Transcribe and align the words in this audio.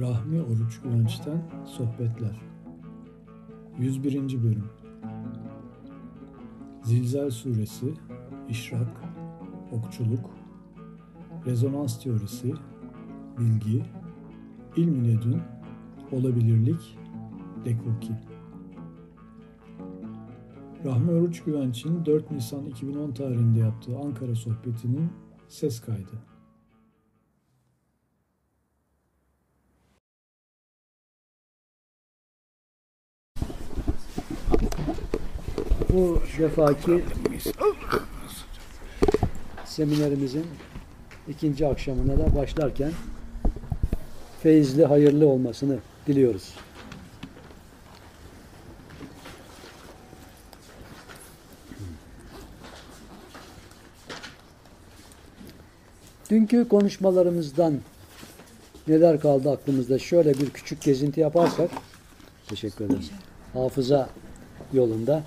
Rahmi 0.00 0.42
Oruç 0.42 0.80
Güvenç'ten 0.80 1.42
Sohbetler 1.66 2.40
101. 3.78 4.42
Bölüm 4.42 4.64
Zilzal 6.82 7.30
Suresi 7.30 7.94
İşrak 8.48 8.88
Okçuluk 9.72 10.30
Rezonans 11.46 12.02
Teorisi 12.02 12.54
Bilgi 13.38 13.84
İlmi 14.76 15.08
Ledün 15.08 15.40
Olabilirlik 16.12 16.98
Dekuki 17.64 18.12
Rahmi 20.84 21.10
Oruç 21.10 21.42
Güvenç'in 21.42 22.04
4 22.04 22.30
Nisan 22.30 22.66
2010 22.66 23.12
tarihinde 23.12 23.58
yaptığı 23.58 23.98
Ankara 23.98 24.34
sohbetinin 24.34 25.10
ses 25.48 25.80
kaydı. 25.80 26.35
Bu 35.96 36.22
defaki 36.38 37.04
seminerimizin 39.64 40.46
ikinci 41.28 41.66
akşamına 41.66 42.18
da 42.18 42.36
başlarken 42.36 42.92
feyizli, 44.42 44.84
hayırlı 44.84 45.26
olmasını 45.26 45.78
diliyoruz. 46.06 46.54
Dünkü 56.30 56.68
konuşmalarımızdan 56.68 57.80
neler 58.88 59.20
kaldı 59.20 59.50
aklımızda? 59.50 59.98
Şöyle 59.98 60.34
bir 60.34 60.50
küçük 60.50 60.82
gezinti 60.82 61.20
yaparsak 61.20 61.70
teşekkür 62.48 62.84
ederim. 62.84 63.04
Hafıza 63.52 64.08
yolunda 64.72 65.22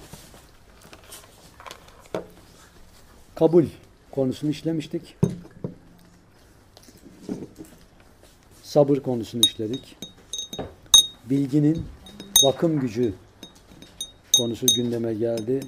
kabul 3.40 3.66
konusunu 4.12 4.50
işlemiştik. 4.50 5.16
Sabır 8.64 8.98
konusunu 8.98 9.42
işledik. 9.42 9.96
Bilginin 11.30 11.84
bakım 12.44 12.80
gücü 12.80 13.14
konusu 14.38 14.68
gündeme 14.76 15.14
geldi. 15.14 15.60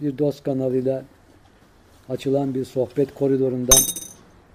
Bir 0.00 0.18
dost 0.18 0.42
kanalıyla 0.42 1.04
açılan 2.08 2.54
bir 2.54 2.64
sohbet 2.64 3.14
koridorundan 3.14 3.80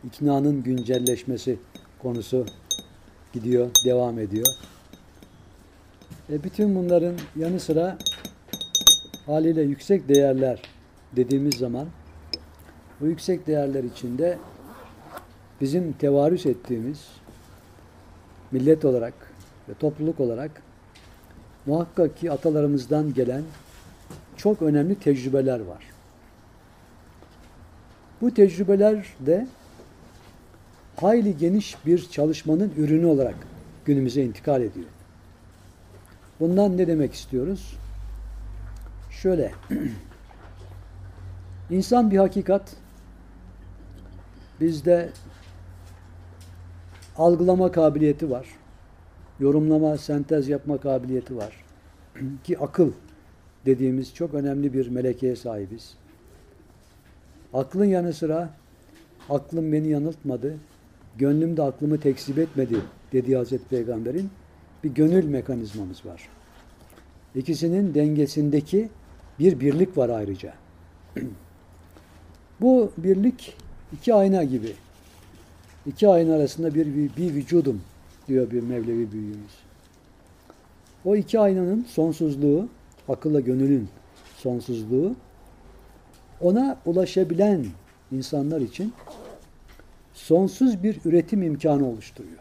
iknanın 0.03 0.63
güncelleşmesi 0.63 1.59
konusu 2.01 2.45
gidiyor, 3.33 3.69
devam 3.85 4.19
ediyor. 4.19 4.47
E 6.31 6.43
bütün 6.43 6.75
bunların 6.75 7.15
yanı 7.35 7.59
sıra 7.59 7.97
haliyle 9.25 9.61
yüksek 9.61 10.09
değerler 10.09 10.61
dediğimiz 11.15 11.55
zaman 11.55 11.87
bu 13.01 13.07
yüksek 13.07 13.47
değerler 13.47 13.83
içinde 13.83 14.37
bizim 15.61 15.93
tevarüs 15.93 16.45
ettiğimiz 16.45 17.07
millet 18.51 18.85
olarak 18.85 19.13
ve 19.69 19.73
topluluk 19.73 20.19
olarak 20.19 20.61
muhakkak 21.65 22.17
ki 22.17 22.31
atalarımızdan 22.31 23.13
gelen 23.13 23.43
çok 24.37 24.61
önemli 24.61 24.95
tecrübeler 24.95 25.59
var. 25.59 25.83
Bu 28.21 28.33
tecrübeler 28.33 29.05
de 29.19 29.47
hayli 30.95 31.37
geniş 31.37 31.77
bir 31.85 32.09
çalışmanın 32.09 32.73
ürünü 32.77 33.05
olarak 33.05 33.35
günümüze 33.85 34.23
intikal 34.23 34.61
ediyor. 34.61 34.87
Bundan 36.39 36.77
ne 36.77 36.87
demek 36.87 37.13
istiyoruz? 37.13 37.77
Şöyle, 39.11 39.51
insan 41.69 42.11
bir 42.11 42.17
hakikat, 42.17 42.75
bizde 44.61 45.09
algılama 47.17 47.71
kabiliyeti 47.71 48.29
var, 48.29 48.47
yorumlama, 49.39 49.97
sentez 49.97 50.49
yapma 50.49 50.77
kabiliyeti 50.77 51.37
var. 51.37 51.65
Ki 52.43 52.59
akıl 52.59 52.91
dediğimiz 53.65 54.13
çok 54.13 54.33
önemli 54.33 54.73
bir 54.73 54.87
melekeye 54.87 55.35
sahibiz. 55.35 55.93
Aklın 57.53 57.85
yanı 57.85 58.13
sıra 58.13 58.49
aklım 59.29 59.71
beni 59.71 59.87
yanıltmadı, 59.87 60.57
gönlüm 61.17 61.57
de 61.57 61.63
aklımı 61.63 61.99
tekzip 61.99 62.37
etmedi 62.37 62.75
dediği 63.13 63.37
Hazreti 63.37 63.65
Peygamber'in 63.65 64.29
bir 64.83 64.89
gönül 64.89 65.25
mekanizmamız 65.25 66.05
var. 66.05 66.29
İkisinin 67.35 67.93
dengesindeki 67.93 68.89
bir 69.39 69.59
birlik 69.59 69.97
var 69.97 70.09
ayrıca. 70.09 70.53
Bu 72.61 72.91
birlik 72.97 73.57
iki 73.93 74.13
ayna 74.13 74.43
gibi. 74.43 74.73
İki 75.85 76.07
ayna 76.07 76.35
arasında 76.35 76.75
bir, 76.75 76.85
bir, 76.85 77.15
bir 77.17 77.33
vücudum 77.33 77.81
diyor 78.27 78.51
bir 78.51 78.63
Mevlevi 78.63 79.11
büyüğümüz. 79.11 79.51
O 81.05 81.15
iki 81.15 81.39
aynanın 81.39 81.85
sonsuzluğu, 81.89 82.67
akılla 83.09 83.39
gönülün 83.39 83.89
sonsuzluğu 84.37 85.15
ona 86.41 86.77
ulaşabilen 86.85 87.65
insanlar 88.11 88.61
için 88.61 88.93
sonsuz 90.13 90.83
bir 90.83 90.97
üretim 91.05 91.43
imkanı 91.43 91.87
oluşturuyor. 91.87 92.39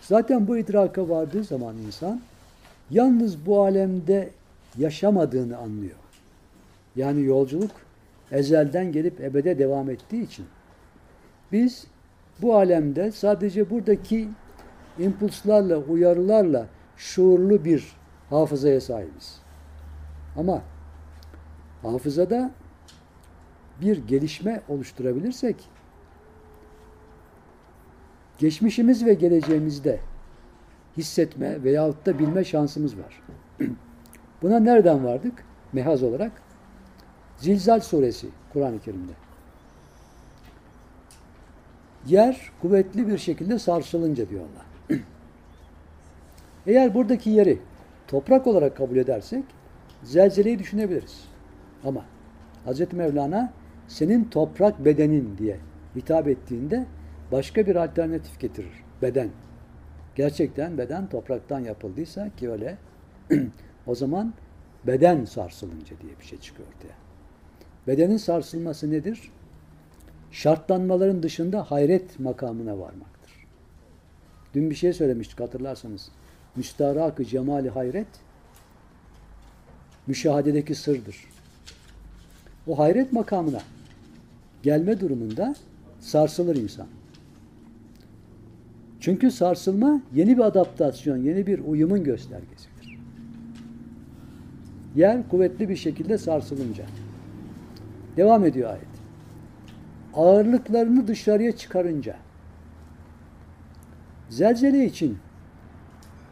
Zaten 0.00 0.48
bu 0.48 0.58
idraka 0.58 1.08
vardığı 1.08 1.44
zaman 1.44 1.76
insan 1.86 2.20
yalnız 2.90 3.46
bu 3.46 3.62
alemde 3.62 4.30
yaşamadığını 4.78 5.58
anlıyor. 5.58 5.96
Yani 6.96 7.24
yolculuk 7.24 7.70
ezelden 8.32 8.92
gelip 8.92 9.20
ebede 9.20 9.58
devam 9.58 9.90
ettiği 9.90 10.22
için 10.22 10.46
biz 11.52 11.86
bu 12.42 12.56
alemde 12.56 13.12
sadece 13.12 13.70
buradaki 13.70 14.28
impulslarla, 14.98 15.78
uyarılarla 15.78 16.66
şuurlu 16.96 17.64
bir 17.64 17.96
hafızaya 18.30 18.80
sahibiz. 18.80 19.40
Ama 20.36 20.62
hafızada 21.82 22.50
bir 23.80 24.06
gelişme 24.06 24.60
oluşturabilirsek 24.68 25.56
geçmişimiz 28.38 29.06
ve 29.06 29.14
geleceğimizde 29.14 30.00
hissetme 30.96 31.64
veyahut 31.64 32.06
da 32.06 32.18
bilme 32.18 32.44
şansımız 32.44 32.98
var. 32.98 33.22
Buna 34.42 34.60
nereden 34.60 35.04
vardık? 35.04 35.44
Mehaz 35.72 36.02
olarak. 36.02 36.32
Zilzal 37.38 37.80
suresi 37.80 38.28
Kur'an-ı 38.52 38.80
Kerim'de. 38.80 39.12
Yer 42.06 42.50
kuvvetli 42.62 43.08
bir 43.08 43.18
şekilde 43.18 43.58
sarsılınca 43.58 44.28
diyor 44.28 44.42
Allah. 44.42 44.98
Eğer 46.66 46.94
buradaki 46.94 47.30
yeri 47.30 47.58
toprak 48.06 48.46
olarak 48.46 48.76
kabul 48.76 48.96
edersek 48.96 49.44
zelzeleyi 50.02 50.58
düşünebiliriz. 50.58 51.24
Ama 51.84 52.04
Hz. 52.66 52.92
Mevlana 52.92 53.52
senin 53.88 54.24
toprak 54.24 54.84
bedenin 54.84 55.38
diye 55.38 55.56
hitap 55.96 56.28
ettiğinde 56.28 56.86
başka 57.32 57.66
bir 57.66 57.76
alternatif 57.76 58.40
getirir. 58.40 58.84
Beden. 59.02 59.30
Gerçekten 60.14 60.78
beden 60.78 61.08
topraktan 61.08 61.60
yapıldıysa 61.60 62.30
ki 62.36 62.50
öyle 62.50 62.78
o 63.86 63.94
zaman 63.94 64.34
beden 64.84 65.24
sarsılınca 65.24 66.00
diye 66.00 66.18
bir 66.20 66.24
şey 66.24 66.38
çıkıyor 66.38 66.68
ortaya. 66.68 67.07
Bedenin 67.88 68.16
sarsılması 68.16 68.90
nedir? 68.90 69.20
Şartlanmaların 70.30 71.22
dışında 71.22 71.70
hayret 71.70 72.20
makamına 72.20 72.78
varmaktır. 72.78 73.32
Dün 74.54 74.70
bir 74.70 74.74
şey 74.74 74.92
söylemiştik 74.92 75.40
hatırlarsanız. 75.40 76.08
Müstarak-ı 76.56 77.24
cemali 77.24 77.70
hayret 77.70 78.06
müşahadedeki 80.06 80.74
sırdır. 80.74 81.16
O 82.66 82.78
hayret 82.78 83.12
makamına 83.12 83.60
gelme 84.62 85.00
durumunda 85.00 85.54
sarsılır 86.00 86.56
insan. 86.56 86.86
Çünkü 89.00 89.30
sarsılma 89.30 90.02
yeni 90.14 90.36
bir 90.36 90.42
adaptasyon, 90.42 91.16
yeni 91.16 91.46
bir 91.46 91.58
uyumun 91.58 92.04
göstergesidir. 92.04 92.98
Yer 94.96 95.28
kuvvetli 95.28 95.68
bir 95.68 95.76
şekilde 95.76 96.18
sarsılınca. 96.18 96.84
Devam 98.18 98.44
ediyor 98.44 98.70
ayet. 98.70 98.84
Ağırlıklarını 100.14 101.08
dışarıya 101.08 101.56
çıkarınca. 101.56 102.16
Zelzele 104.28 104.84
için 104.84 105.18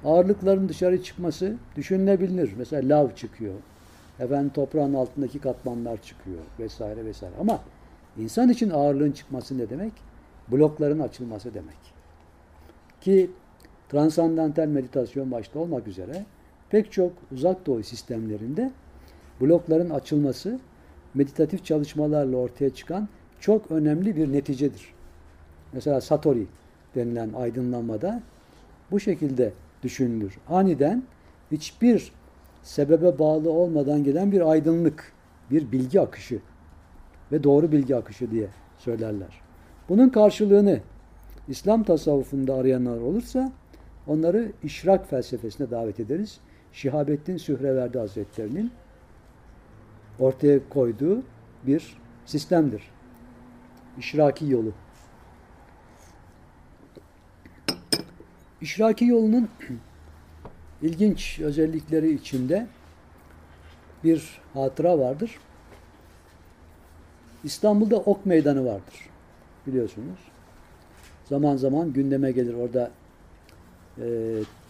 ağırlıkların 0.05 0.69
dışarı 0.69 1.03
çıkması 1.03 1.55
düşünülebilir. 1.77 2.53
Mesela 2.59 2.89
lav 2.89 3.11
çıkıyor. 3.15 3.55
Efendim 4.21 4.51
toprağın 4.55 4.95
altındaki 4.95 5.39
katmanlar 5.39 6.03
çıkıyor 6.03 6.39
vesaire 6.59 7.05
vesaire. 7.05 7.35
Ama 7.41 7.61
insan 8.19 8.49
için 8.49 8.71
ağırlığın 8.71 9.13
çıkması 9.13 9.59
ne 9.59 9.71
demek? 9.71 9.93
Blokların 10.49 11.01
açılması 11.01 11.55
demek. 11.55 11.97
ki 13.01 13.31
transandantal 13.89 14.67
meditasyon 14.67 15.31
başta 15.31 15.59
olmak 15.59 15.89
üzere 15.89 16.25
pek 16.71 16.93
çok 16.93 17.13
uzak 17.33 17.67
doğu 17.67 17.83
sistemlerinde 17.83 18.73
blokların 19.41 19.91
açılması 19.91 20.59
meditatif 21.17 21.65
çalışmalarla 21.65 22.37
ortaya 22.37 22.71
çıkan 22.71 23.09
çok 23.41 23.71
önemli 23.71 24.17
bir 24.17 24.33
neticedir. 24.33 24.95
Mesela 25.73 26.01
Satori 26.01 26.47
denilen 26.95 27.33
aydınlanmada 27.33 28.23
bu 28.91 29.01
şekilde 29.01 29.53
düşünülür. 29.83 30.39
Aniden 30.49 31.03
hiçbir 31.53 32.13
sebebe 32.63 33.19
bağlı 33.19 33.51
olmadan 33.51 34.05
gelen 34.05 34.33
bir 34.33 34.51
aydınlık, 34.51 35.13
bir 35.51 35.73
bilgi 35.73 36.01
akışı 36.01 36.41
ve 37.33 37.45
doğru 37.45 37.73
bilgi 37.73 37.97
akışı 37.97 38.31
diye 38.31 38.49
söylerler. 38.79 39.41
Bunun 39.89 40.09
karşılığını 40.09 40.81
İslam 41.49 41.83
tasavvufunda 41.83 42.55
arayanlar 42.55 42.99
olursa 42.99 43.53
onları 44.07 44.53
işrak 44.63 45.11
felsefesine 45.11 45.71
davet 45.71 46.01
ederiz. 46.01 46.41
Şihabettin 46.73 47.37
Sühreverdi 47.37 47.99
Hazretleri'nin 47.99 48.71
ortaya 50.19 50.69
koyduğu 50.69 51.23
bir 51.67 51.97
sistemdir. 52.27 52.83
İşraki 53.99 54.47
yolu. 54.47 54.73
İşraki 58.61 59.05
yolunun 59.05 59.49
ilginç 60.83 61.41
özellikleri 61.41 62.15
içinde 62.15 62.67
bir 64.05 64.41
hatıra 64.55 64.99
vardır. 64.99 65.39
İstanbul'da 67.45 67.97
ok 67.97 68.27
meydanı 68.27 68.65
vardır. 68.65 69.11
Biliyorsunuz. 69.67 70.19
Zaman 71.25 71.57
zaman 71.57 71.93
gündeme 71.93 72.33
gelir. 72.33 72.55
Orada 72.55 72.91
e, 73.99 74.05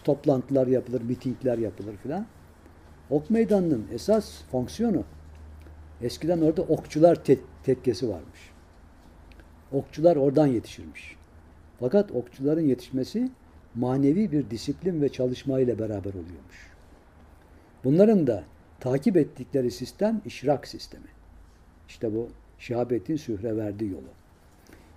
toplantılar 0.05 0.67
yapılır, 0.67 1.03
mitingler 1.03 1.59
yapılır 1.59 1.97
filan. 1.97 2.27
Ok 3.11 3.31
meydanının 3.31 3.87
esas 3.93 4.43
fonksiyonu 4.51 5.05
eskiden 6.03 6.41
orada 6.41 6.63
okçular 6.63 7.25
te 7.25 7.39
tekkesi 7.65 8.09
varmış. 8.09 8.51
Okçular 9.73 10.17
oradan 10.17 10.47
yetişirmiş. 10.47 11.17
Fakat 11.81 12.13
okçuların 12.13 12.69
yetişmesi 12.69 13.31
manevi 13.75 14.33
bir 14.33 14.51
disiplin 14.51 15.03
ve 15.03 15.09
çalışma 15.09 15.61
ile 15.61 15.79
beraber 15.79 16.11
oluyormuş. 16.11 16.73
Bunların 17.85 18.27
da 18.27 18.45
takip 18.81 19.17
ettikleri 19.17 19.71
sistem 19.71 20.23
işrak 20.25 20.69
sistemi. 20.69 21.09
İşte 21.89 22.15
bu 22.15 22.29
Şihabettin 22.59 23.17
Sühreverdi 23.17 23.85
yolu. 23.85 24.09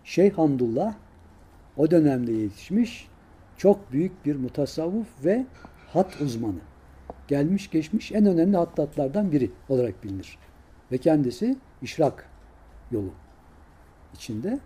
Şeyh 0.04 0.34
Hamdullah 0.34 0.96
o 1.78 1.92
dönemde 1.92 2.32
yetişmiş 2.32 3.08
çok 3.58 3.92
büyük 3.92 4.26
bir 4.26 4.36
mutasavvuf 4.36 5.26
ve 5.26 5.46
hat 5.88 6.22
uzmanı. 6.22 6.60
Gelmiş 7.28 7.70
geçmiş 7.70 8.12
en 8.12 8.26
önemli 8.26 8.58
hattatlardan 8.58 9.32
biri 9.32 9.52
olarak 9.70 10.04
bilinir. 10.04 10.38
Ve 10.92 10.98
kendisi 10.98 11.58
işrak 11.82 12.30
yolu 12.92 13.12
içinde. 14.14 14.60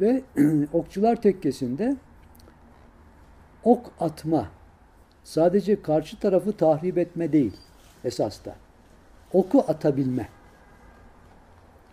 Ve 0.00 0.22
okçular 0.72 1.22
tekkesinde 1.22 1.96
ok 3.64 3.92
atma 4.00 4.48
sadece 5.24 5.82
karşı 5.82 6.18
tarafı 6.18 6.52
tahrip 6.52 6.98
etme 6.98 7.32
değil 7.32 7.56
esasta. 8.04 8.56
Oku 9.32 9.64
atabilme. 9.68 10.28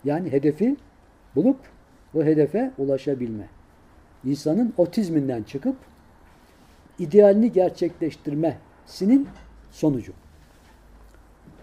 Yani 0.04 0.32
hedefi 0.32 0.78
bulup 1.36 1.60
o 2.16 2.24
hedefe 2.24 2.72
ulaşabilme. 2.78 3.48
İnsanın 4.26 4.74
otizminden 4.78 5.44
çıkıp 5.44 5.76
idealini 7.00 7.52
gerçekleştirmesinin 7.52 9.28
sonucu. 9.72 10.14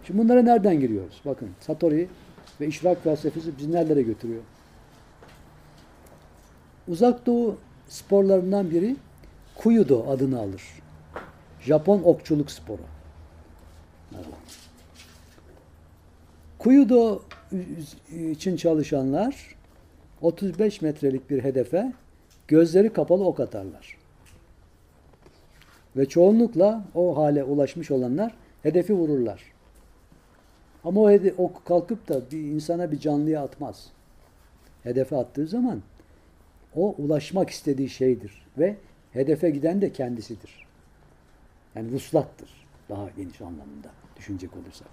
Şimdi 0.06 0.20
bunlara 0.20 0.42
nereden 0.42 0.80
giriyoruz? 0.80 1.20
Bakın 1.24 1.50
Satori 1.60 2.08
ve 2.60 2.66
işrak 2.66 3.04
felsefesi 3.04 3.58
bizi 3.58 3.72
nerelere 3.72 4.02
götürüyor? 4.02 4.42
Uzak 6.88 7.26
Doğu 7.26 7.58
sporlarından 7.88 8.70
biri 8.70 8.96
Kuyudo 9.54 10.10
adını 10.10 10.40
alır. 10.40 10.62
Japon 11.60 12.02
okçuluk 12.02 12.50
sporu. 12.50 12.82
Kuyudo 16.58 17.22
için 18.30 18.56
çalışanlar 18.56 19.56
35 20.20 20.82
metrelik 20.82 21.30
bir 21.30 21.44
hedefe 21.44 21.92
gözleri 22.48 22.92
kapalı 22.92 23.24
ok 23.24 23.40
atarlar. 23.40 23.96
Ve 25.96 26.06
çoğunlukla 26.06 26.84
o 26.94 27.16
hale 27.16 27.44
ulaşmış 27.44 27.90
olanlar 27.90 28.34
hedefi 28.62 28.94
vururlar. 28.94 29.51
Ama 30.84 31.00
o 31.00 31.10
ok 31.38 31.64
kalkıp 31.64 32.08
da 32.08 32.30
bir 32.30 32.38
insana 32.38 32.92
bir 32.92 32.98
canlıya 32.98 33.42
atmaz. 33.42 33.88
Hedefe 34.82 35.16
attığı 35.16 35.46
zaman 35.46 35.82
o 36.76 36.94
ulaşmak 36.98 37.50
istediği 37.50 37.88
şeydir 37.88 38.46
ve 38.58 38.76
hedefe 39.12 39.50
giden 39.50 39.80
de 39.80 39.92
kendisidir. 39.92 40.66
Yani 41.74 41.92
vuslattır 41.92 42.66
daha 42.88 43.08
geniş 43.16 43.40
anlamında 43.40 43.88
düşünecek 44.16 44.56
olursak. 44.56 44.88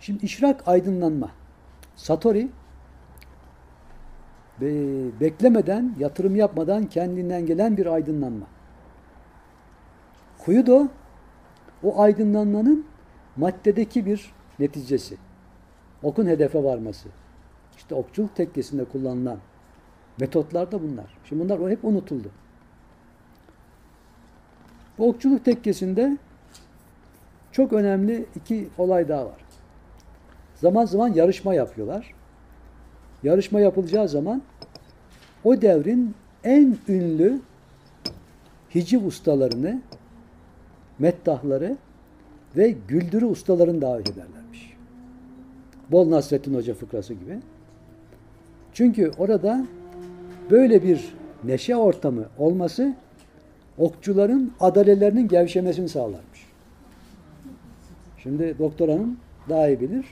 Şimdi 0.00 0.24
işrak 0.24 0.68
aydınlanma. 0.68 1.30
Satori 1.96 2.48
beklemeden, 5.20 5.94
yatırım 5.98 6.36
yapmadan 6.36 6.86
kendinden 6.86 7.46
gelen 7.46 7.76
bir 7.76 7.86
aydınlanma. 7.86 8.46
Kuyudo 10.38 10.86
o 11.82 12.00
aydınlanmanın 12.00 12.86
maddedeki 13.38 14.06
bir 14.06 14.32
neticesi. 14.58 15.16
Okun 16.02 16.26
hedefe 16.26 16.64
varması. 16.64 17.08
İşte 17.76 17.94
okçuluk 17.94 18.36
tekkesinde 18.36 18.84
kullanılan 18.84 19.38
metotlar 20.20 20.72
da 20.72 20.82
bunlar. 20.82 21.18
Şimdi 21.24 21.44
bunlar 21.44 21.70
hep 21.70 21.84
unutuldu. 21.84 22.30
Bu 24.98 25.08
okçuluk 25.08 25.44
tekkesinde 25.44 26.18
çok 27.52 27.72
önemli 27.72 28.26
iki 28.36 28.68
olay 28.78 29.08
daha 29.08 29.26
var. 29.26 29.44
Zaman 30.54 30.84
zaman 30.84 31.08
yarışma 31.08 31.54
yapıyorlar. 31.54 32.14
Yarışma 33.22 33.60
yapılacağı 33.60 34.08
zaman 34.08 34.42
o 35.44 35.62
devrin 35.62 36.14
en 36.44 36.76
ünlü 36.88 37.40
hiciv 38.74 39.04
ustalarını, 39.04 39.82
mettahları 40.98 41.76
ve 42.58 42.74
güldürü 42.88 43.24
ustalarını 43.24 43.82
davet 43.82 44.10
ederlermiş. 44.10 44.76
Bol 45.90 46.10
Nasrettin 46.10 46.54
Hoca 46.54 46.74
fıkrası 46.74 47.14
gibi. 47.14 47.38
Çünkü 48.72 49.10
orada 49.18 49.66
böyle 50.50 50.82
bir 50.82 51.14
neşe 51.44 51.76
ortamı 51.76 52.26
olması 52.38 52.94
okçuların 53.78 54.52
adalelerinin 54.60 55.28
gevşemesini 55.28 55.88
sağlarmış. 55.88 56.46
Şimdi 58.18 58.58
doktor 58.58 58.88
hanım 58.88 59.16
daha 59.48 59.68
iyi 59.68 59.80
bilir. 59.80 60.06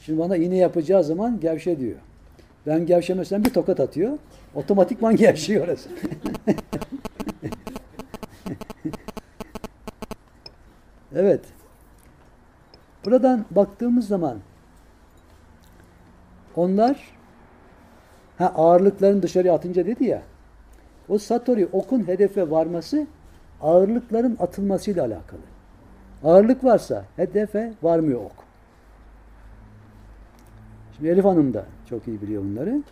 Şimdi 0.00 0.18
bana 0.18 0.36
iğne 0.36 0.56
yapacağı 0.56 1.04
zaman 1.04 1.40
gevşe 1.40 1.78
diyor. 1.78 1.96
Ben 2.66 2.86
gevşemesem 2.86 3.44
bir 3.44 3.50
tokat 3.50 3.80
atıyor. 3.80 4.18
Otomatikman 4.54 5.16
gevşiyor 5.22 5.64
orası. 5.64 5.88
evet. 11.14 11.40
Buradan 13.04 13.44
baktığımız 13.50 14.08
zaman 14.08 14.38
onlar 16.56 16.96
ha, 18.38 18.52
ağırlıklarını 18.56 19.22
dışarıya 19.22 19.54
atınca 19.54 19.86
dedi 19.86 20.04
ya 20.04 20.22
o 21.08 21.18
Satori 21.18 21.66
okun 21.66 22.08
hedefe 22.08 22.50
varması 22.50 23.06
ağırlıkların 23.60 24.36
atılmasıyla 24.40 25.04
alakalı. 25.04 25.40
Ağırlık 26.24 26.64
varsa 26.64 27.04
hedefe 27.16 27.72
varmıyor 27.82 28.20
ok. 28.20 28.32
Şimdi 30.96 31.10
Elif 31.10 31.24
Hanım 31.24 31.54
da 31.54 31.64
çok 31.88 32.08
iyi 32.08 32.22
biliyor 32.22 32.42
bunları. 32.42 32.82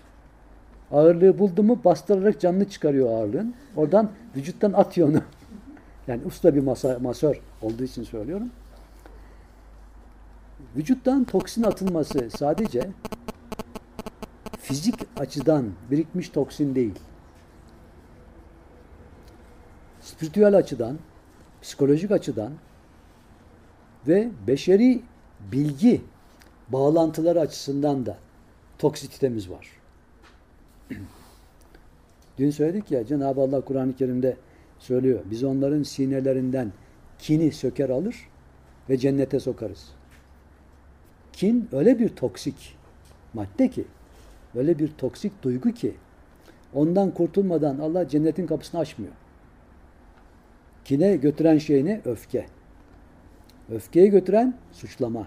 Ağırlığı 0.93 1.39
buldu 1.39 1.63
mu 1.63 1.81
bastırarak 1.85 2.41
canını 2.41 2.69
çıkarıyor 2.69 3.11
ağırlığın. 3.11 3.55
Oradan 3.77 4.11
vücuttan 4.37 4.73
atıyor 4.73 5.09
onu. 5.09 5.23
yani 6.07 6.21
usta 6.25 6.55
bir 6.55 6.61
masa, 6.61 6.99
masör 6.99 7.41
olduğu 7.63 7.85
için 7.85 8.03
söylüyorum. 8.03 8.51
Vücuttan 10.77 11.25
toksin 11.25 11.63
atılması 11.63 12.29
sadece 12.37 12.91
fizik 14.59 14.95
açıdan 15.17 15.73
birikmiş 15.91 16.29
toksin 16.29 16.75
değil. 16.75 16.95
Spiritüel 20.01 20.57
açıdan, 20.57 20.99
psikolojik 21.63 22.11
açıdan 22.11 22.53
ve 24.07 24.29
beşeri 24.47 25.03
bilgi 25.53 26.03
bağlantıları 26.69 27.41
açısından 27.41 28.07
da 28.07 28.19
toksititemiz 28.79 29.51
var. 29.51 29.69
Dün 32.39 32.51
söyledik 32.51 32.91
ya 32.91 33.07
Cenab-ı 33.07 33.41
Allah 33.41 33.61
Kur'an-ı 33.61 33.97
Kerim'de 33.97 34.37
söylüyor. 34.79 35.21
Biz 35.31 35.45
onların 35.45 35.83
sinelerinden 35.83 36.73
kini 37.19 37.53
söker 37.53 37.89
alır 37.89 38.29
ve 38.91 38.99
cennete 38.99 39.41
sokarız. 39.41 39.98
Kin 41.39 41.69
öyle 41.73 41.99
bir 41.99 42.09
toksik 42.09 42.77
madde 43.35 43.69
ki, 43.69 43.85
öyle 44.55 44.79
bir 44.79 44.89
toksik 44.89 45.43
duygu 45.43 45.73
ki 45.73 45.95
ondan 46.75 47.11
kurtulmadan 47.11 47.79
Allah 47.79 48.09
cennetin 48.09 48.47
kapısını 48.47 48.81
açmıyor. 48.81 49.13
Kine 50.85 51.17
götüren 51.17 51.59
şey 51.59 51.85
ne? 51.85 52.01
Öfke. 52.05 52.47
Öfkeye 53.71 54.07
götüren 54.07 54.55
suçlama. 54.73 55.27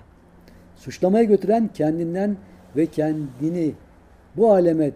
Suçlamaya 0.76 1.24
götüren 1.24 1.70
kendinden 1.74 2.38
ve 2.76 2.86
kendini 2.86 3.74
bu 4.38 4.52
aleme 4.52 4.92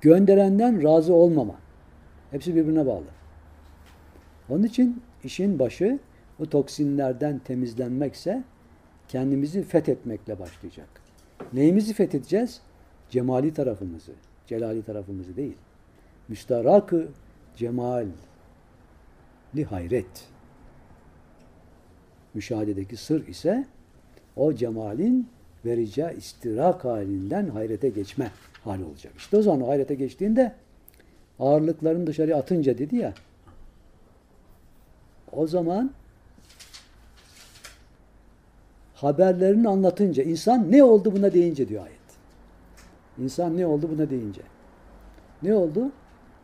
gönderenden 0.00 0.82
razı 0.82 1.14
olmama. 1.14 1.54
Hepsi 2.30 2.54
birbirine 2.54 2.86
bağlı. 2.86 3.06
Onun 4.48 4.62
için 4.62 5.02
işin 5.24 5.58
başı 5.58 5.98
bu 6.38 6.50
toksinlerden 6.50 7.38
temizlenmekse 7.38 8.44
kendimizi 9.08 9.62
fethetmekle 9.62 10.38
başlayacak. 10.38 10.88
Neyimizi 11.52 11.94
fethedeceğiz? 11.94 12.60
Cemali 13.10 13.54
tarafımızı, 13.54 14.12
celali 14.46 14.82
tarafımızı 14.82 15.36
değil. 15.36 15.56
Müstarakı 16.28 17.08
cemal 17.56 18.06
li 19.56 19.64
hayret. 19.64 20.28
Müşahededeki 22.34 22.96
sır 22.96 23.26
ise 23.26 23.66
o 24.36 24.52
cemalin 24.54 25.28
vereceği 25.64 26.16
istirak 26.16 26.84
halinden 26.84 27.48
hayrete 27.48 27.88
geçme 27.88 28.30
hali 28.64 28.84
olacak. 28.84 29.12
İşte 29.16 29.36
o 29.36 29.42
zaman 29.42 29.66
hayrete 29.66 29.94
geçtiğinde 29.94 30.52
ağırlıklarını 31.38 32.06
dışarı 32.06 32.36
atınca 32.36 32.78
dedi 32.78 32.96
ya 32.96 33.14
o 35.32 35.46
zaman 35.46 35.90
haberlerini 38.96 39.68
anlatınca 39.68 40.22
insan 40.22 40.72
ne 40.72 40.84
oldu 40.84 41.12
buna 41.16 41.32
deyince 41.32 41.68
diyor 41.68 41.86
ayet. 41.86 41.96
İnsan 43.18 43.56
ne 43.56 43.66
oldu 43.66 43.88
buna 43.92 44.10
deyince. 44.10 44.42
Ne 45.42 45.54
oldu? 45.54 45.90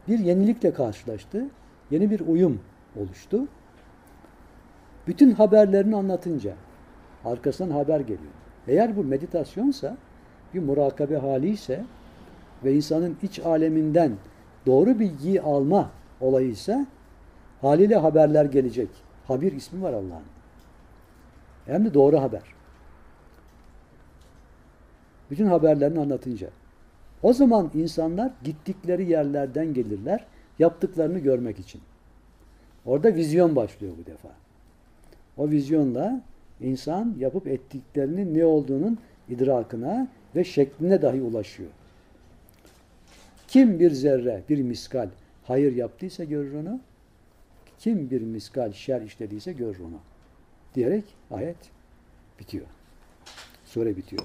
Bir 0.08 0.18
yenilikle 0.18 0.72
karşılaştı. 0.72 1.44
Yeni 1.90 2.10
bir 2.10 2.20
uyum 2.20 2.60
oluştu. 2.96 3.46
Bütün 5.06 5.30
haberlerini 5.30 5.96
anlatınca 5.96 6.54
arkasından 7.24 7.70
haber 7.70 8.00
geliyor. 8.00 8.32
Eğer 8.68 8.96
bu 8.96 9.04
meditasyonsa, 9.04 9.96
bir 10.54 10.60
murakabe 10.62 11.16
hali 11.16 11.48
ise 11.50 11.84
ve 12.64 12.74
insanın 12.74 13.16
iç 13.22 13.40
aleminden 13.40 14.12
doğru 14.66 14.98
bilgiyi 14.98 15.42
alma 15.42 15.90
olayı 16.20 16.48
ise 16.48 16.86
haliyle 17.60 17.96
haberler 17.96 18.44
gelecek. 18.44 18.88
Habir 19.26 19.52
ismi 19.52 19.82
var 19.82 19.92
Allah'ın. 19.92 20.31
Hem 21.66 21.84
de 21.84 21.94
doğru 21.94 22.20
haber. 22.20 22.42
Bütün 25.30 25.46
haberlerini 25.46 26.00
anlatınca. 26.00 26.48
O 27.22 27.32
zaman 27.32 27.70
insanlar 27.74 28.32
gittikleri 28.44 29.10
yerlerden 29.10 29.74
gelirler, 29.74 30.26
yaptıklarını 30.58 31.18
görmek 31.18 31.58
için. 31.58 31.80
Orada 32.86 33.14
vizyon 33.14 33.56
başlıyor 33.56 33.92
bu 34.02 34.06
defa. 34.06 34.28
O 35.36 35.50
vizyonla 35.50 36.22
insan 36.60 37.14
yapıp 37.18 37.46
ettiklerinin 37.46 38.38
ne 38.38 38.44
olduğunun 38.44 38.98
idrakına 39.28 40.08
ve 40.36 40.44
şekline 40.44 41.02
dahi 41.02 41.22
ulaşıyor. 41.22 41.70
Kim 43.48 43.80
bir 43.80 43.90
zerre, 43.90 44.42
bir 44.48 44.62
miskal 44.62 45.08
hayır 45.44 45.76
yaptıysa 45.76 46.24
görür 46.24 46.54
onu. 46.54 46.80
Kim 47.78 48.10
bir 48.10 48.20
miskal 48.20 48.72
şer 48.72 49.00
işlediyse 49.00 49.52
görür 49.52 49.80
onu. 49.80 49.98
Diyerek 50.74 51.04
ayet 51.30 51.56
bitiyor. 52.40 52.66
Sure 53.66 53.96
bitiyor. 53.96 54.22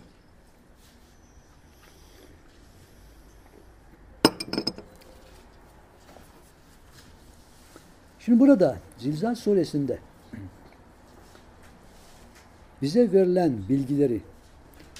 Şimdi 8.20 8.40
burada 8.40 8.78
Zilzal 8.98 9.36
suresinde 9.36 10.00
bize 12.82 13.12
verilen 13.12 13.54
bilgileri 13.70 14.22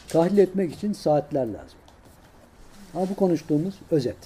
tahlil 0.08 0.38
etmek 0.38 0.74
için 0.74 0.94
saatler 0.94 1.48
lazım. 1.48 1.80
Ama 2.96 3.10
bu 3.10 3.16
konuştuğumuz 3.16 3.76
özet. 3.92 4.18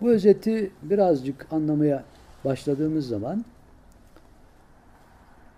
Bu 0.00 0.10
özeti 0.10 0.70
birazcık 0.82 1.46
anlamaya 1.50 2.04
başladığımız 2.44 3.08
zaman 3.08 3.44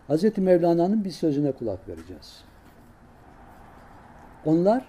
Hz. 0.09 0.39
Mevlana'nın 0.39 1.05
bir 1.05 1.11
sözüne 1.11 1.53
kulak 1.53 1.89
vereceğiz. 1.89 2.45
Onlar 4.45 4.85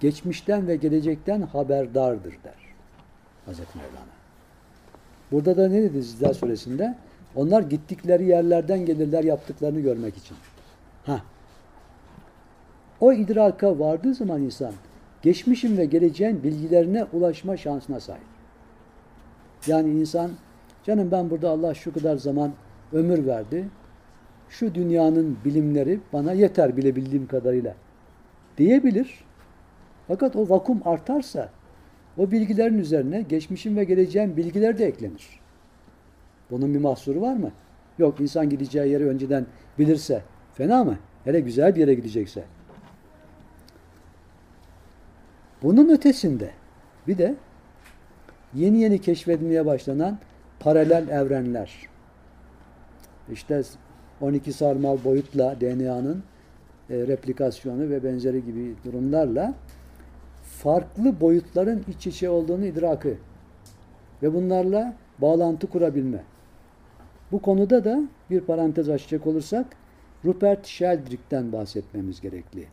geçmişten 0.00 0.68
ve 0.68 0.76
gelecekten 0.76 1.42
haberdardır 1.42 2.38
der 2.44 2.74
Hz. 3.46 3.58
Mevlana. 3.58 4.20
Burada 5.32 5.56
da 5.56 5.68
ne 5.68 5.82
dedi 5.82 6.02
Zilzal 6.02 6.32
suresinde? 6.32 6.96
Onlar 7.36 7.62
gittikleri 7.62 8.24
yerlerden 8.24 8.86
gelirler 8.86 9.24
yaptıklarını 9.24 9.80
görmek 9.80 10.16
için. 10.16 10.36
Ha. 11.06 11.22
O 13.00 13.12
idraka 13.12 13.78
vardığı 13.78 14.14
zaman 14.14 14.42
insan 14.42 14.72
geçmişin 15.22 15.76
ve 15.76 15.84
geleceğin 15.84 16.42
bilgilerine 16.42 17.04
ulaşma 17.04 17.56
şansına 17.56 18.00
sahip. 18.00 18.22
Yani 19.66 19.90
insan 19.90 20.30
canım 20.84 21.10
ben 21.10 21.30
burada 21.30 21.50
Allah 21.50 21.74
şu 21.74 21.94
kadar 21.94 22.16
zaman 22.16 22.52
ömür 22.92 23.26
verdi. 23.26 23.68
Şu 24.50 24.74
dünyanın 24.74 25.38
bilimleri 25.44 26.00
bana 26.12 26.32
yeter 26.32 26.76
bilebildiğim 26.76 27.26
kadarıyla 27.26 27.74
diyebilir. 28.58 29.24
Fakat 30.08 30.36
o 30.36 30.48
vakum 30.48 30.80
artarsa 30.84 31.50
o 32.18 32.30
bilgilerin 32.30 32.78
üzerine 32.78 33.22
geçmişin 33.22 33.76
ve 33.76 33.84
geleceğin 33.84 34.36
bilgiler 34.36 34.78
de 34.78 34.86
eklenir. 34.86 35.40
Bunun 36.50 36.74
bir 36.74 36.78
mahsuru 36.78 37.20
var 37.20 37.36
mı? 37.36 37.50
Yok 37.98 38.20
insan 38.20 38.50
gideceği 38.50 38.92
yeri 38.92 39.06
önceden 39.06 39.46
bilirse 39.78 40.22
fena 40.54 40.84
mı? 40.84 40.98
Hele 41.24 41.40
güzel 41.40 41.74
bir 41.74 41.80
yere 41.80 41.94
gidecekse. 41.94 42.44
Bunun 45.62 45.88
ötesinde 45.88 46.50
bir 47.08 47.18
de 47.18 47.34
yeni 48.54 48.78
yeni 48.78 49.00
keşfedilmeye 49.00 49.66
başlanan 49.66 50.18
paralel 50.60 51.08
evrenler. 51.08 51.88
İşte 53.32 53.62
12 54.20 54.52
sarmal 54.52 54.98
boyutla 55.04 55.60
DNA'nın 55.60 56.22
e, 56.90 56.94
replikasyonu 57.06 57.90
ve 57.90 58.04
benzeri 58.04 58.44
gibi 58.44 58.74
durumlarla 58.84 59.54
farklı 60.42 61.20
boyutların 61.20 61.84
iç 61.88 62.06
içe 62.06 62.30
olduğunu 62.30 62.66
idrakı 62.66 63.14
ve 64.22 64.34
bunlarla 64.34 64.94
bağlantı 65.18 65.66
kurabilme. 65.66 66.22
Bu 67.32 67.42
konuda 67.42 67.84
da 67.84 68.02
bir 68.30 68.40
parantez 68.40 68.88
açacak 68.88 69.26
olursak 69.26 69.66
Rupert 70.24 70.66
Sheldrake'den 70.66 71.52
bahsetmemiz 71.52 72.20
gerekli. 72.20 72.66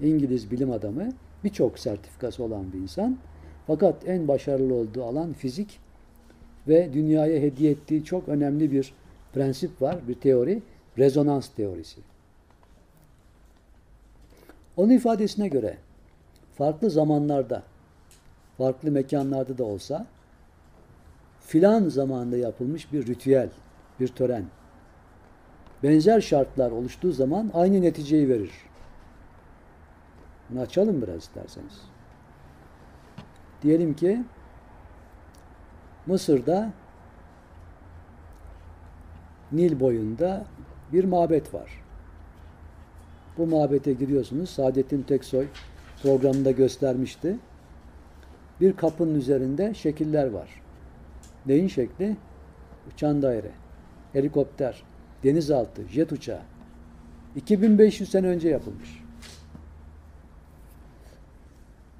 İngiliz 0.00 0.50
bilim 0.50 0.70
adamı, 0.70 1.08
birçok 1.44 1.78
sertifikası 1.78 2.44
olan 2.44 2.72
bir 2.72 2.78
insan. 2.78 3.16
Fakat 3.66 4.08
en 4.08 4.28
başarılı 4.28 4.74
olduğu 4.74 5.04
alan 5.04 5.32
fizik 5.32 5.80
ve 6.68 6.92
dünyaya 6.92 7.40
hediye 7.40 7.70
ettiği 7.70 8.04
çok 8.04 8.28
önemli 8.28 8.72
bir 8.72 8.94
prensip 9.32 9.82
var, 9.82 9.96
bir 10.08 10.14
teori, 10.14 10.62
rezonans 10.98 11.48
teorisi. 11.48 12.00
Onun 14.76 14.90
ifadesine 14.90 15.48
göre 15.48 15.78
farklı 16.54 16.90
zamanlarda, 16.90 17.62
farklı 18.58 18.90
mekanlarda 18.90 19.58
da 19.58 19.64
olsa 19.64 20.06
filan 21.40 21.88
zamanda 21.88 22.36
yapılmış 22.36 22.92
bir 22.92 23.06
ritüel, 23.06 23.48
bir 24.00 24.08
tören, 24.08 24.44
benzer 25.82 26.20
şartlar 26.20 26.70
oluştuğu 26.70 27.12
zaman 27.12 27.50
aynı 27.54 27.82
neticeyi 27.82 28.28
verir. 28.28 28.50
Bunu 30.50 30.60
açalım 30.60 31.02
biraz 31.02 31.22
isterseniz. 31.22 31.82
Diyelim 33.62 33.94
ki 33.94 34.24
Mısır'da 36.06 36.72
Nil 39.52 39.80
boyunda 39.80 40.44
bir 40.92 41.04
mabet 41.04 41.54
var. 41.54 41.70
Bu 43.38 43.46
mabete 43.46 43.92
giriyorsunuz. 43.92 44.50
Saadettin 44.50 45.02
Teksoy 45.02 45.46
programında 46.02 46.50
göstermişti. 46.50 47.36
Bir 48.60 48.72
kapının 48.72 49.14
üzerinde 49.14 49.74
şekiller 49.74 50.30
var. 50.30 50.62
Neyin 51.46 51.68
şekli? 51.68 52.16
Uçan 52.92 53.22
daire, 53.22 53.50
helikopter, 54.12 54.82
denizaltı, 55.24 55.82
jet 55.88 56.12
uçağı. 56.12 56.40
2500 57.36 58.10
sene 58.10 58.26
önce 58.26 58.48
yapılmış. 58.48 59.02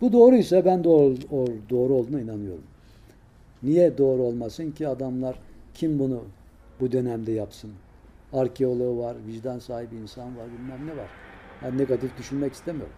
Bu 0.01 0.13
doğruysa 0.13 0.65
ben 0.65 0.85
doğru, 0.85 1.17
doğru 1.71 1.95
olduğuna 1.95 2.21
inanıyorum. 2.21 2.65
Niye 3.63 3.99
doğru 3.99 4.23
olmasın 4.23 4.71
ki 4.71 4.89
adamlar 4.89 5.39
kim 5.75 5.99
bunu 5.99 6.25
bu 6.81 6.93
dönemde 6.93 7.33
yapsın? 7.33 7.71
Arkeoloğu 8.37 8.99
var, 8.99 9.17
vicdan 9.27 9.59
sahibi 9.59 9.97
insan 9.97 10.39
var, 10.39 10.47
bilmem 10.53 10.87
ne 10.87 10.97
var. 10.97 11.09
Ben 11.63 11.79
negatif 11.79 12.19
düşünmek 12.19 12.53
istemiyorum. 12.53 12.95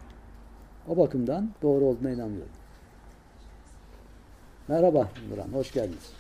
O 0.89 0.97
bakımdan 0.97 1.51
doğru 1.63 1.85
olduğuna 1.85 2.11
inanıyorum. 2.11 2.53
Merhaba 4.69 5.09
Nurhan, 5.31 5.49
hoş 5.49 5.73
geldiniz. 5.73 6.13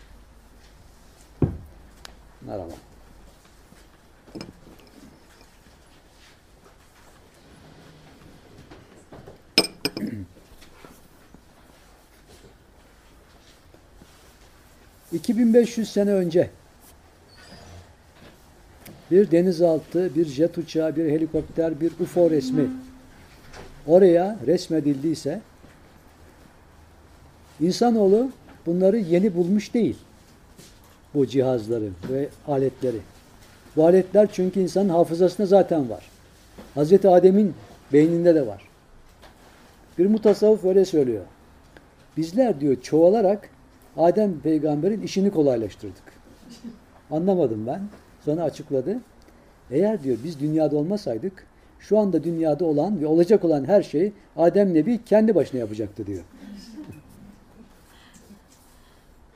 Merhaba. 2.40 2.72
...2500 15.12 15.84
sene 15.84 16.10
önce... 16.12 16.50
...bir 19.10 19.30
denizaltı, 19.30 20.14
bir 20.14 20.26
jet 20.26 20.58
uçağı, 20.58 20.96
bir 20.96 21.10
helikopter, 21.10 21.80
bir 21.80 21.92
UFO 22.00 22.30
resmi... 22.30 22.70
...oraya 23.86 24.38
resmedildiyse... 24.46 25.40
...insanoğlu 27.60 28.30
bunları 28.66 28.98
yeni 28.98 29.34
bulmuş 29.36 29.74
değil 29.74 29.96
bu 31.14 31.26
cihazları 31.26 31.90
ve 32.10 32.28
aletleri. 32.46 32.98
Bu 33.76 33.84
aletler 33.84 34.28
çünkü 34.32 34.60
insanın 34.60 34.88
hafızasında 34.88 35.46
zaten 35.46 35.90
var. 35.90 36.10
Hazreti 36.74 37.08
Adem'in 37.08 37.54
beyninde 37.92 38.34
de 38.34 38.46
var. 38.46 38.68
Bir 39.98 40.06
mutasavvıf 40.06 40.64
öyle 40.64 40.84
söylüyor. 40.84 41.24
Bizler 42.16 42.60
diyor 42.60 42.82
çoğalarak 42.82 43.50
Adem 43.96 44.40
peygamberin 44.40 45.02
işini 45.02 45.30
kolaylaştırdık. 45.30 46.02
Anlamadım 47.10 47.66
ben. 47.66 47.80
Sonra 48.28 48.42
açıkladı. 48.42 49.00
Eğer 49.70 50.02
diyor 50.02 50.18
biz 50.24 50.40
dünyada 50.40 50.76
olmasaydık 50.76 51.46
şu 51.80 51.98
anda 51.98 52.24
dünyada 52.24 52.64
olan 52.64 53.00
ve 53.00 53.06
olacak 53.06 53.44
olan 53.44 53.64
her 53.64 53.82
şeyi 53.82 54.12
Adem 54.36 54.74
Nebi 54.74 55.04
kendi 55.04 55.34
başına 55.34 55.60
yapacaktı 55.60 56.06
diyor. 56.06 56.24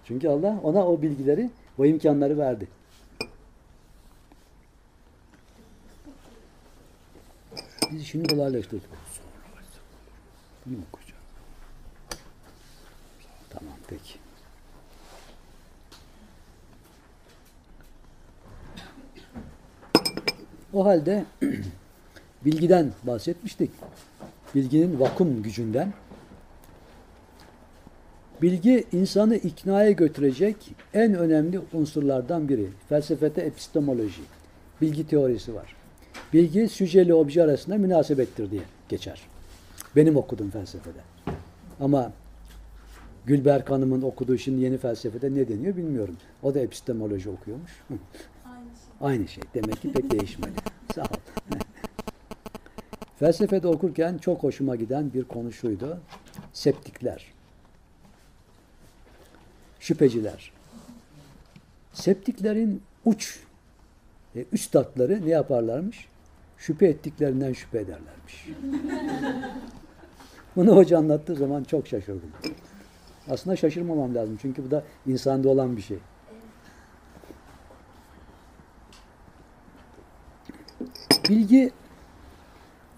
Çünkü 0.04 0.28
Allah 0.28 0.60
ona 0.62 0.88
o 0.88 1.02
bilgileri 1.02 1.50
o 1.78 1.84
imkanları 1.84 2.38
verdi. 2.38 2.68
Biz 7.92 8.02
işini 8.02 8.26
kolaylaştırdık. 8.26 8.90
Bunu 10.66 10.76
okuyacağım. 10.88 11.22
Tamam 13.50 13.74
peki. 13.88 14.21
O 20.72 20.84
halde 20.84 21.24
bilgiden 22.44 22.92
bahsetmiştik. 23.02 23.70
Bilginin 24.54 25.00
vakum 25.00 25.42
gücünden. 25.42 25.92
Bilgi 28.42 28.84
insanı 28.92 29.36
iknaya 29.36 29.90
götürecek 29.90 30.56
en 30.94 31.14
önemli 31.14 31.60
unsurlardan 31.72 32.48
biri. 32.48 32.68
Felsefede 32.88 33.42
epistemoloji, 33.42 34.22
bilgi 34.80 35.06
teorisi 35.06 35.54
var. 35.54 35.76
Bilgi 36.32 36.68
süjeyle 36.68 37.14
obje 37.14 37.42
arasında 37.42 37.76
münasebettir 37.76 38.50
diye 38.50 38.62
geçer. 38.88 39.22
Benim 39.96 40.16
okuduğum 40.16 40.50
felsefede. 40.50 40.98
Ama 41.80 42.12
Gülberk 43.26 43.70
Hanım'ın 43.70 44.02
okuduğu 44.02 44.38
şimdi 44.38 44.64
yeni 44.64 44.78
felsefede 44.78 45.34
ne 45.34 45.48
deniyor 45.48 45.76
bilmiyorum. 45.76 46.16
O 46.42 46.54
da 46.54 46.60
epistemoloji 46.60 47.30
okuyormuş. 47.30 47.70
Aynı 49.02 49.28
şey. 49.28 49.44
Demek 49.54 49.82
ki 49.82 49.92
pek 49.92 50.10
değişmedi. 50.10 50.52
Sağ 50.94 51.02
ol. 51.02 51.06
Felsefede 53.18 53.68
okurken 53.68 54.18
çok 54.18 54.42
hoşuma 54.42 54.76
giden 54.76 55.12
bir 55.14 55.24
konu 55.24 55.52
şuydu. 55.52 55.98
Septikler. 56.52 57.32
Şüpheciler. 59.80 60.52
Septiklerin 61.92 62.82
uç 63.04 63.40
e, 64.36 64.44
üstadları 64.52 65.26
ne 65.26 65.30
yaparlarmış? 65.30 66.08
Şüphe 66.58 66.86
ettiklerinden 66.86 67.52
şüphe 67.52 67.78
ederlermiş. 67.78 68.46
Bunu 70.56 70.76
hoca 70.76 70.98
anlattığı 70.98 71.34
zaman 71.34 71.64
çok 71.64 71.86
şaşırdım. 71.86 72.30
Aslında 73.30 73.56
şaşırmamam 73.56 74.14
lazım. 74.14 74.38
Çünkü 74.42 74.64
bu 74.64 74.70
da 74.70 74.84
insanda 75.06 75.48
olan 75.48 75.76
bir 75.76 75.82
şey. 75.82 75.98
Bilgi 81.28 81.70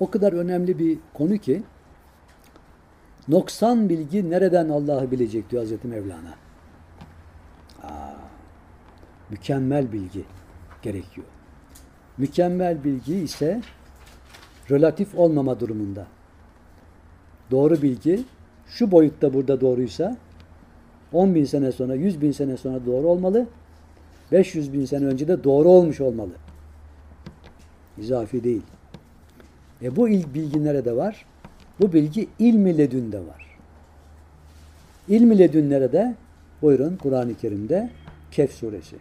o 0.00 0.10
kadar 0.10 0.32
önemli 0.32 0.78
bir 0.78 0.98
konu 1.14 1.38
ki 1.38 1.62
noksan 3.28 3.88
bilgi 3.88 4.30
nereden 4.30 4.68
Allah'ı 4.68 5.10
bilecek 5.10 5.50
diyor 5.50 5.62
Hazreti 5.62 5.88
Mevlana. 5.88 6.34
Aa, 7.82 8.14
mükemmel 9.30 9.92
bilgi 9.92 10.24
gerekiyor. 10.82 11.26
Mükemmel 12.18 12.84
bilgi 12.84 13.14
ise 13.16 13.60
relatif 14.70 15.14
olmama 15.14 15.60
durumunda. 15.60 16.06
Doğru 17.50 17.82
bilgi 17.82 18.24
şu 18.66 18.90
boyutta 18.90 19.34
burada 19.34 19.60
doğruysa 19.60 20.16
10 21.12 21.34
bin 21.34 21.44
sene 21.44 21.72
sonra, 21.72 21.94
100 21.94 22.22
bin 22.22 22.32
sene 22.32 22.56
sonra 22.56 22.86
doğru 22.86 23.06
olmalı. 23.06 23.46
500 24.32 24.72
bin 24.72 24.84
sene 24.84 25.04
önce 25.04 25.28
de 25.28 25.44
doğru 25.44 25.68
olmuş 25.68 26.00
olmalı. 26.00 26.30
İzafi 27.98 28.44
değil. 28.44 28.62
E 29.82 29.96
bu 29.96 30.08
ilk 30.08 30.34
bilgi 30.34 30.64
nerede 30.64 30.96
var? 30.96 31.26
Bu 31.80 31.92
bilgi 31.92 32.28
ilmi 32.38 32.78
ledünde 32.78 33.18
var. 33.18 33.58
İlmi 35.08 35.38
ledün 35.38 35.70
nerede? 35.70 36.14
Buyurun 36.62 36.96
Kur'an-ı 36.96 37.34
Kerim'de 37.34 37.90
Kehf 38.30 38.52
suresi. 38.52 38.96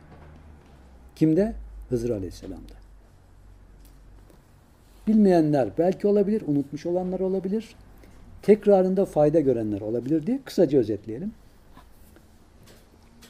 Kimde? 1.15 1.53
Hızır 1.89 2.09
Aleyhisselam'da. 2.09 2.73
Bilmeyenler 5.07 5.69
belki 5.77 6.07
olabilir, 6.07 6.43
unutmuş 6.47 6.85
olanlar 6.85 7.19
olabilir. 7.19 7.75
Tekrarında 8.41 9.05
fayda 9.05 9.39
görenler 9.39 9.81
olabilir 9.81 10.27
diye 10.27 10.39
kısaca 10.45 10.79
özetleyelim. 10.79 11.31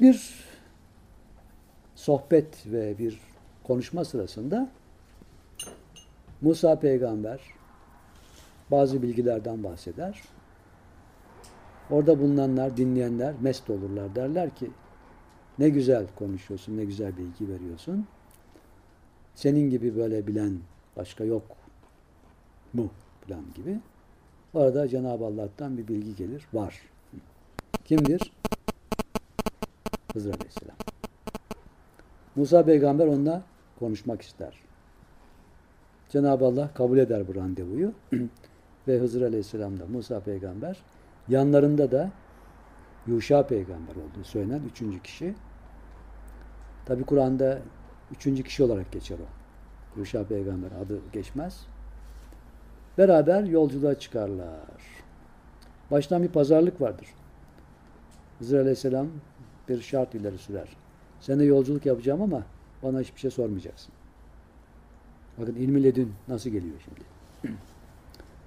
Bir 0.01 0.33
sohbet 1.95 2.65
ve 2.65 2.97
bir 2.97 3.19
konuşma 3.63 4.05
sırasında 4.05 4.69
Musa 6.43 6.79
peygamber 6.79 7.39
bazı 8.71 9.01
bilgilerden 9.01 9.63
bahseder. 9.63 10.21
Orada 11.89 12.19
bulunanlar, 12.19 12.77
dinleyenler 12.77 13.33
mest 13.41 13.69
olurlar. 13.69 14.15
Derler 14.15 14.55
ki 14.55 14.71
ne 15.59 15.69
güzel 15.69 16.05
konuşuyorsun, 16.15 16.77
ne 16.77 16.85
güzel 16.85 17.17
bilgi 17.17 17.53
veriyorsun. 17.53 18.07
Senin 19.35 19.69
gibi 19.69 19.95
böyle 19.95 20.27
bilen 20.27 20.59
başka 20.97 21.23
yok 21.23 21.43
mu 22.73 22.89
falan 23.27 23.43
gibi. 23.55 23.79
Orada 24.53 24.87
Cenab-ı 24.87 25.25
Allah'tan 25.25 25.77
bir 25.77 25.87
bilgi 25.87 26.15
gelir. 26.15 26.47
Var. 26.53 26.81
Kimdir? 27.85 28.33
Hızır 30.13 30.33
Aleyhisselam. 30.33 30.75
Musa 32.35 32.65
peygamber 32.65 33.07
onunla 33.07 33.43
konuşmak 33.79 34.21
ister. 34.21 34.72
Cenab-ı 36.13 36.45
Allah 36.45 36.69
kabul 36.73 36.97
eder 36.97 37.27
bu 37.27 37.35
randevuyu. 37.35 37.93
Ve 38.87 38.99
Hızır 38.99 39.21
Aleyhisselam 39.21 39.79
da 39.79 39.85
Musa 39.85 40.19
peygamber 40.19 40.77
yanlarında 41.27 41.91
da 41.91 42.11
Yuşa 43.07 43.47
peygamber 43.47 43.95
olduğu 43.95 44.23
söylenen 44.23 44.61
üçüncü 44.71 45.01
kişi. 45.01 45.35
Tabi 46.85 47.03
Kur'an'da 47.03 47.59
üçüncü 48.11 48.43
kişi 48.43 48.63
olarak 48.63 48.91
geçer 48.91 49.17
o. 49.19 49.27
Yuşa 49.99 50.23
peygamber 50.23 50.71
adı 50.81 50.99
geçmez. 51.13 51.65
Beraber 52.97 53.43
yolculuğa 53.43 53.99
çıkarlar. 53.99 54.81
Baştan 55.91 56.23
bir 56.23 56.29
pazarlık 56.29 56.81
vardır. 56.81 57.07
Hızır 58.39 58.59
Aleyhisselam 58.59 59.07
bir 59.69 59.81
şart 59.81 60.15
ileri 60.15 60.37
sürer. 60.37 60.77
Seninle 61.19 61.45
yolculuk 61.45 61.85
yapacağım 61.85 62.21
ama 62.21 62.43
bana 62.83 62.99
hiçbir 62.99 63.19
şey 63.19 63.31
sormayacaksın. 63.31 63.93
Bakın 65.37 65.55
ilmi 65.55 65.83
ledün 65.83 66.13
nasıl 66.27 66.49
geliyor 66.49 66.75
şimdi. 66.85 67.01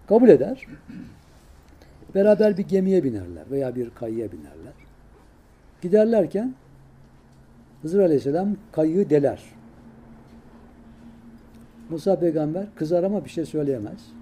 Kabul 0.08 0.28
eder. 0.28 0.66
Beraber 2.14 2.56
bir 2.56 2.68
gemiye 2.68 3.04
binerler 3.04 3.50
veya 3.50 3.74
bir 3.74 3.90
kayıya 3.90 4.32
binerler. 4.32 4.72
Giderlerken 5.82 6.54
Hızır 7.82 8.00
Aleyhisselam 8.00 8.56
kayığı 8.72 9.10
deler. 9.10 9.42
Musa 11.90 12.18
peygamber 12.18 12.66
kızar 12.74 13.02
ama 13.02 13.24
bir 13.24 13.30
şey 13.30 13.44
söyleyemez. 13.44 14.12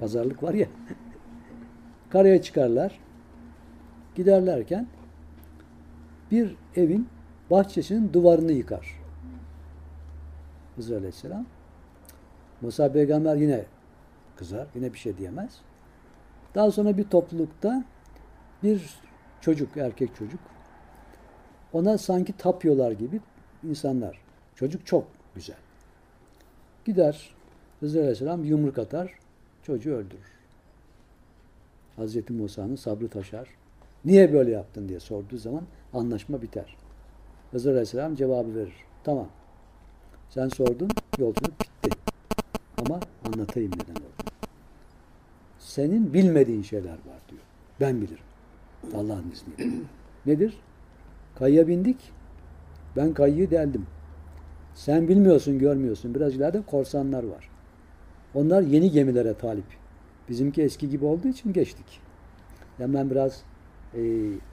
Pazarlık 0.00 0.42
var 0.42 0.54
ya. 0.54 0.66
Karaya 2.10 2.42
çıkarlar. 2.42 2.98
Giderlerken 4.14 4.86
bir 6.30 6.56
evin 6.76 7.08
bahçesinin 7.50 8.12
duvarını 8.12 8.52
yıkar. 8.52 9.00
Hızır 10.76 10.96
Aleyhisselam. 10.96 11.46
Musa 12.60 12.92
peygamber 12.92 13.36
yine 13.36 13.64
kızar. 14.36 14.66
Yine 14.74 14.92
bir 14.92 14.98
şey 14.98 15.16
diyemez. 15.16 15.58
Daha 16.54 16.70
sonra 16.70 16.96
bir 16.98 17.04
toplulukta 17.04 17.84
bir 18.62 19.00
çocuk, 19.40 19.76
erkek 19.76 20.16
çocuk 20.16 20.40
ona 21.72 21.98
sanki 21.98 22.32
tapıyorlar 22.32 22.92
gibi 22.92 23.20
insanlar. 23.62 24.20
Çocuk 24.54 24.86
çok 24.86 25.06
güzel. 25.34 25.56
Gider 26.84 27.34
Hızır 27.80 28.00
Aleyhisselam 28.00 28.44
yumruk 28.44 28.78
atar, 28.78 29.14
çocuğu 29.62 29.94
öldürür. 29.94 30.32
Hazreti 31.96 32.32
Musa'nın 32.32 32.76
sabrı 32.76 33.08
taşar. 33.08 33.48
Niye 34.04 34.32
böyle 34.32 34.50
yaptın 34.50 34.88
diye 34.88 35.00
sorduğu 35.00 35.38
zaman 35.38 35.62
anlaşma 35.92 36.42
biter. 36.42 36.76
Hızır 37.50 37.70
Aleyhisselam 37.70 38.14
cevabı 38.14 38.54
verir. 38.54 38.74
Tamam. 39.04 39.28
Sen 40.30 40.48
sordun, 40.48 40.88
yolculuk 41.18 41.69
anlatayım 43.34 43.72
neden 43.72 44.00
oldu. 44.00 44.30
Senin 45.58 46.14
bilmediğin 46.14 46.62
şeyler 46.62 46.90
var 46.90 47.20
diyor. 47.28 47.42
Ben 47.80 48.00
bilirim. 48.00 48.24
Allah'ın 48.94 49.30
izniyle. 49.30 49.76
Nedir? 50.26 50.56
Kayıya 51.34 51.68
bindik. 51.68 52.12
Ben 52.96 53.14
kayıyı 53.14 53.50
deldim. 53.50 53.86
Sen 54.74 55.08
bilmiyorsun, 55.08 55.58
görmüyorsun. 55.58 56.14
Biraz 56.14 56.34
ileride 56.34 56.62
korsanlar 56.62 57.24
var. 57.24 57.50
Onlar 58.34 58.62
yeni 58.62 58.90
gemilere 58.90 59.34
talip. 59.34 59.64
Bizimki 60.28 60.62
eski 60.62 60.88
gibi 60.88 61.04
olduğu 61.04 61.28
için 61.28 61.52
geçtik. 61.52 62.00
Yani 62.78 62.94
ben 62.94 63.10
biraz 63.10 63.42
e, 63.94 64.00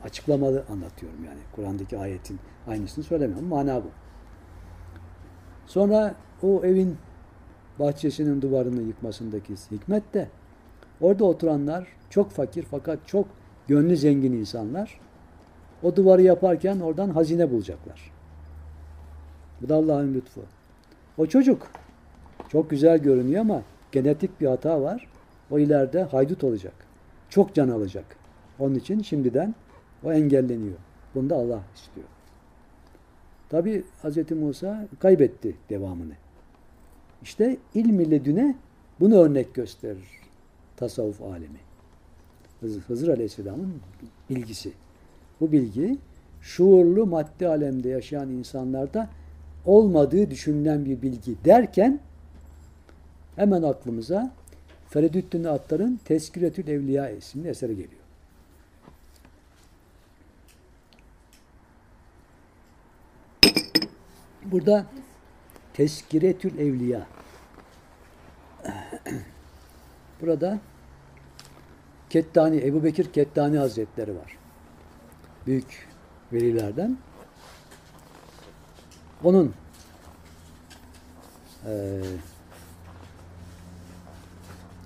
açıklamalı 0.04 0.66
anlatıyorum 0.70 1.26
yani. 1.26 1.40
Kur'an'daki 1.56 1.98
ayetin 1.98 2.40
aynısını 2.68 3.04
söylemiyorum. 3.04 3.48
Mana 3.48 3.84
bu. 3.84 3.88
Sonra 5.68 6.16
o 6.44 6.66
evin 6.66 6.98
bahçesinin 7.80 8.42
duvarını 8.42 8.82
yıkmasındaki 8.82 9.54
hikmet 9.72 10.14
de 10.14 10.28
orada 11.02 11.26
oturanlar 11.26 11.88
çok 12.10 12.32
fakir 12.32 12.66
fakat 12.72 13.00
çok 13.08 13.28
gönlü 13.68 13.98
zengin 13.98 14.34
insanlar 14.34 15.00
o 15.84 15.96
duvarı 15.96 16.22
yaparken 16.22 16.80
oradan 16.80 17.10
hazine 17.10 17.52
bulacaklar. 17.52 18.12
Bu 19.62 19.70
da 19.70 19.76
Allah'ın 19.76 20.14
lütfu. 20.14 20.42
O 21.18 21.26
çocuk 21.26 21.68
çok 22.50 22.70
güzel 22.70 22.98
görünüyor 22.98 23.42
ama 23.42 23.62
genetik 23.92 24.42
bir 24.42 24.48
hata 24.48 24.82
var. 24.82 25.08
O 25.52 25.60
ileride 25.60 26.04
haydut 26.04 26.44
olacak. 26.44 26.74
Çok 27.30 27.54
can 27.54 27.70
alacak. 27.70 28.06
Onun 28.60 28.76
için 28.76 29.02
şimdiden 29.02 29.56
o 30.04 30.14
engelleniyor. 30.14 30.78
Bunu 31.16 31.30
da 31.30 31.36
Allah 31.36 31.62
istiyor. 31.76 32.08
Tabi 33.50 33.84
Hz. 34.04 34.32
Musa 34.32 34.88
kaybetti 35.00 35.56
devamını. 35.70 36.14
İşte 37.24 37.58
ilm 37.74 38.12
ledüne 38.12 38.56
bunu 39.00 39.16
örnek 39.16 39.54
gösterir 39.54 40.18
tasavvuf 40.78 41.22
alemi. 41.22 41.60
Hızır, 42.60 42.82
Hızır 42.82 43.08
Aleyhisselam'ın 43.08 43.82
bilgisi. 44.30 44.72
Bu 45.42 45.52
bilgi 45.52 45.98
şuurlu 46.42 47.06
maddi 47.06 47.48
alemde 47.48 47.90
yaşayan 47.90 48.30
insanlarda 48.30 49.10
olmadığı 49.66 50.32
düşünülen 50.32 50.86
bir 50.86 51.02
bilgi 51.02 51.36
derken 51.46 52.00
hemen 53.36 53.62
aklımıza 53.62 54.32
Feridüddin 54.90 55.44
Attar'ın 55.44 56.00
Teskiretül 56.06 56.68
Evliya 56.68 57.10
isimli 57.10 57.48
eseri 57.48 57.76
geliyor. 57.76 58.02
Burada 64.52 64.86
Teskiretül 65.78 66.60
Evliya 66.60 67.08
Burada 70.22 70.60
Kettani, 72.10 72.58
Ebu 72.58 72.84
Bekir 72.84 73.12
Kettani 73.12 73.58
Hazretleri 73.58 74.16
var. 74.16 74.38
Büyük 75.48 75.88
velilerden. 76.34 76.98
Onun 79.24 79.54
e, 81.66 82.02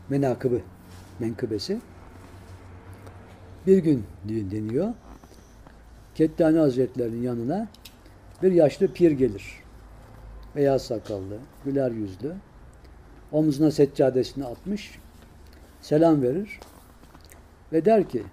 menakıbı, 0.10 0.62
menkıbesi 1.20 1.80
bir 3.68 3.78
gün 3.78 4.06
deniyor. 4.26 4.94
Kettani 6.16 6.58
Hazretlerinin 6.58 7.22
yanına 7.22 7.68
bir 8.44 8.52
yaşlı 8.52 8.94
pir 8.94 9.12
gelir. 9.12 9.61
Beyaz 10.56 10.82
sakallı, 10.82 11.38
güler 11.66 11.92
yüzlü. 11.92 12.36
Omzuna 13.32 13.72
seccadesini 13.72 14.46
atmış. 14.46 15.00
Selam 15.82 16.22
verir. 16.22 16.60
Ve 17.74 17.86
der 17.86 18.10
ki 18.10 18.24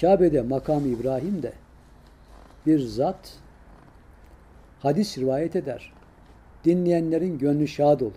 Kabe'de 0.00 0.42
makam 0.42 0.86
İbrahim'de 0.86 1.52
bir 2.66 2.80
zat 2.80 3.38
hadis 4.80 5.18
rivayet 5.18 5.56
eder. 5.56 5.92
Dinleyenlerin 6.64 7.38
gönlü 7.38 7.68
şad 7.68 8.00
olur. 8.00 8.12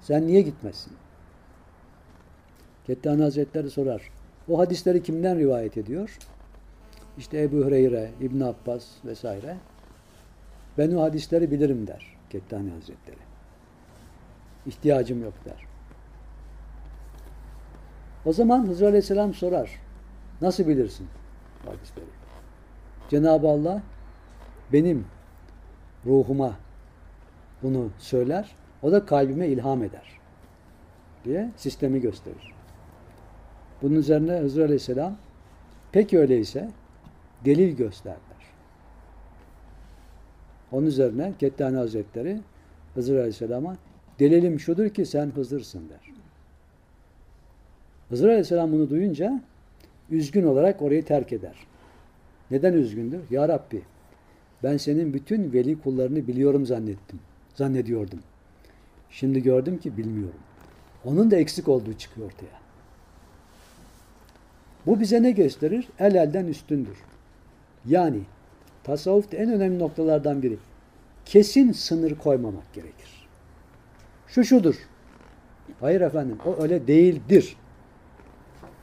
Sen 0.00 0.26
niye 0.26 0.42
gitmezsin? 0.42 0.92
Kettani 2.86 3.22
Hazretleri 3.22 3.70
sorar. 3.70 4.02
O 4.48 4.58
hadisleri 4.58 5.02
kimden 5.02 5.38
rivayet 5.38 5.76
ediyor? 5.76 6.18
İşte 7.18 7.42
Ebu 7.42 7.56
Hureyre, 7.56 8.10
İbn 8.20 8.40
Abbas 8.40 8.84
vesaire. 9.04 9.56
Ben 10.78 10.92
o 10.92 11.02
hadisleri 11.02 11.50
bilirim 11.50 11.86
der 11.86 12.16
Kettani 12.30 12.70
Hazretleri. 12.70 13.16
İhtiyacım 14.66 15.22
yok 15.22 15.34
der. 15.44 15.66
O 18.24 18.32
zaman 18.32 18.66
Hızır 18.66 18.86
Aleyhisselam 18.86 19.34
sorar. 19.34 19.80
Nasıl 20.40 20.68
bilirsin 20.68 21.08
hadisleri? 21.64 22.06
Cenab-ı 23.08 23.48
Allah 23.48 23.82
benim 24.72 25.06
ruhuma 26.06 26.56
bunu 27.62 27.90
söyler. 27.98 28.56
O 28.82 28.92
da 28.92 29.06
kalbime 29.06 29.46
ilham 29.46 29.82
eder. 29.82 30.20
diye 31.24 31.50
sistemi 31.56 32.00
gösterir. 32.00 32.54
Bunun 33.82 33.94
üzerine 33.94 34.32
Hızır 34.32 34.64
Aleyhisselam 34.64 35.16
peki 35.92 36.18
öyleyse 36.18 36.70
delil 37.44 37.76
göster 37.76 38.12
der. 38.14 38.31
Onun 40.72 40.86
üzerine 40.86 41.32
Kettani 41.38 41.76
Hazretleri 41.76 42.40
Hızır 42.94 43.16
Aleyhisselam'a 43.16 43.76
delilim 44.20 44.60
şudur 44.60 44.88
ki 44.88 45.06
sen 45.06 45.30
Hızır'sın 45.30 45.88
der. 45.88 46.12
Hızır 48.08 48.28
Aleyhisselam 48.28 48.72
bunu 48.72 48.90
duyunca 48.90 49.40
üzgün 50.10 50.44
olarak 50.44 50.82
orayı 50.82 51.04
terk 51.04 51.32
eder. 51.32 51.56
Neden 52.50 52.72
üzgündür? 52.72 53.20
Ya 53.30 53.48
Rabbi 53.48 53.82
ben 54.62 54.76
senin 54.76 55.14
bütün 55.14 55.52
veli 55.52 55.80
kullarını 55.80 56.26
biliyorum 56.26 56.66
zannettim. 56.66 57.20
Zannediyordum. 57.54 58.18
Şimdi 59.10 59.42
gördüm 59.42 59.78
ki 59.78 59.96
bilmiyorum. 59.96 60.40
Onun 61.04 61.30
da 61.30 61.36
eksik 61.36 61.68
olduğu 61.68 61.94
çıkıyor 61.94 62.26
ortaya. 62.26 62.62
Bu 64.86 65.00
bize 65.00 65.22
ne 65.22 65.30
gösterir? 65.30 65.88
El 65.98 66.14
elden 66.14 66.46
üstündür. 66.46 66.96
Yani 67.86 68.20
tasavvufta 68.84 69.36
en 69.36 69.52
önemli 69.52 69.78
noktalardan 69.78 70.42
biri 70.42 70.58
kesin 71.24 71.72
sınır 71.72 72.14
koymamak 72.14 72.72
gerekir. 72.74 73.28
Şu 74.26 74.44
şudur. 74.44 74.74
Hayır 75.80 76.00
efendim 76.00 76.38
o 76.46 76.62
öyle 76.62 76.86
değildir. 76.86 77.56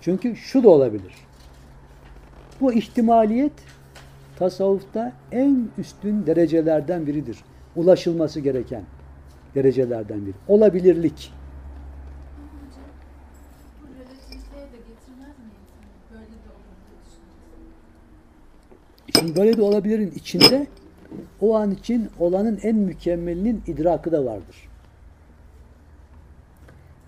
Çünkü 0.01 0.35
şu 0.35 0.63
da 0.63 0.69
olabilir. 0.69 1.13
Bu 2.61 2.73
ihtimaliyet 2.73 3.53
tasavvufta 4.39 5.13
en 5.31 5.69
üstün 5.77 6.25
derecelerden 6.25 7.07
biridir. 7.07 7.37
Ulaşılması 7.75 8.39
gereken 8.39 8.83
derecelerden 9.55 10.25
biri. 10.25 10.35
Olabilirlik. 10.47 11.33
Bu 13.81 13.85
relativiteye 13.87 14.65
de 14.65 14.77
getirmez 14.77 15.37
mi 15.39 15.51
insanı? 15.59 15.87
Böyle 16.11 16.25
de 16.25 16.49
olur 16.55 16.75
diye 16.85 16.99
düşünüyorsun. 17.05 17.53
Şimdi 19.05 19.08
böyle 19.35 19.57
de 19.57 19.61
olabilirin 19.61 20.11
içinde 20.15 20.67
o 21.41 21.55
an 21.55 21.71
için 21.71 22.09
olanın 22.19 22.59
en 22.63 22.75
mükemmelinin 22.75 23.63
idrakı 23.67 24.11
da 24.11 24.25
vardır. 24.25 24.69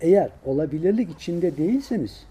Eğer 0.00 0.30
olabilirlik 0.44 1.10
içinde 1.10 1.56
değilseniz 1.56 2.24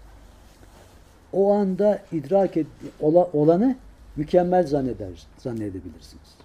o 1.32 1.52
anda 1.52 2.02
idrak 2.12 2.56
et, 2.56 2.66
ola, 3.00 3.30
olanı 3.32 3.76
mükemmel 4.16 4.66
zanneder, 4.66 5.26
zannedebilirsiniz. 5.38 6.36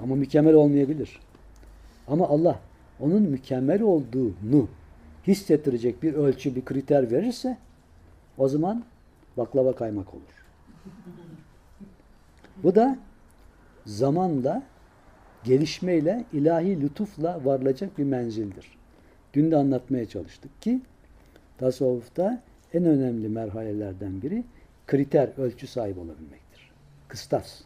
Ama 0.00 0.14
mükemmel 0.14 0.54
olmayabilir. 0.54 1.20
Ama 2.08 2.28
Allah 2.28 2.60
onun 3.00 3.22
mükemmel 3.22 3.82
olduğunu 3.82 4.68
hissettirecek 5.26 6.02
bir 6.02 6.14
ölçü, 6.14 6.56
bir 6.56 6.64
kriter 6.64 7.10
verirse 7.10 7.58
o 8.38 8.48
zaman 8.48 8.84
baklava 9.36 9.76
kaymak 9.76 10.14
olur. 10.14 10.44
Bu 12.64 12.74
da 12.74 12.98
zamanla, 13.86 14.62
gelişmeyle, 15.44 16.24
ilahi 16.32 16.80
lütufla 16.80 17.44
varılacak 17.44 17.98
bir 17.98 18.04
menzildir. 18.04 18.78
Dün 19.34 19.50
de 19.50 19.56
anlatmaya 19.56 20.06
çalıştık 20.06 20.62
ki 20.62 20.80
tasavvufta 21.58 22.42
en 22.74 22.84
önemli 22.84 23.28
merhalelerden 23.28 24.22
biri 24.22 24.44
kriter, 24.86 25.30
ölçü 25.38 25.66
sahibi 25.66 26.00
olabilmektir. 26.00 26.70
Kıstas. 27.08 27.60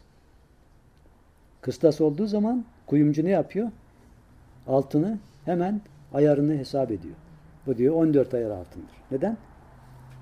Kıstas 1.61 2.01
olduğu 2.01 2.27
zaman 2.27 2.65
kuyumcu 2.85 3.25
ne 3.25 3.29
yapıyor? 3.29 3.71
Altını 4.67 5.19
hemen 5.45 5.81
ayarını 6.13 6.57
hesap 6.57 6.91
ediyor. 6.91 7.15
Bu 7.65 7.77
diyor 7.77 7.95
14 7.95 8.33
ayar 8.33 8.49
altındır. 8.49 8.95
Neden? 9.11 9.37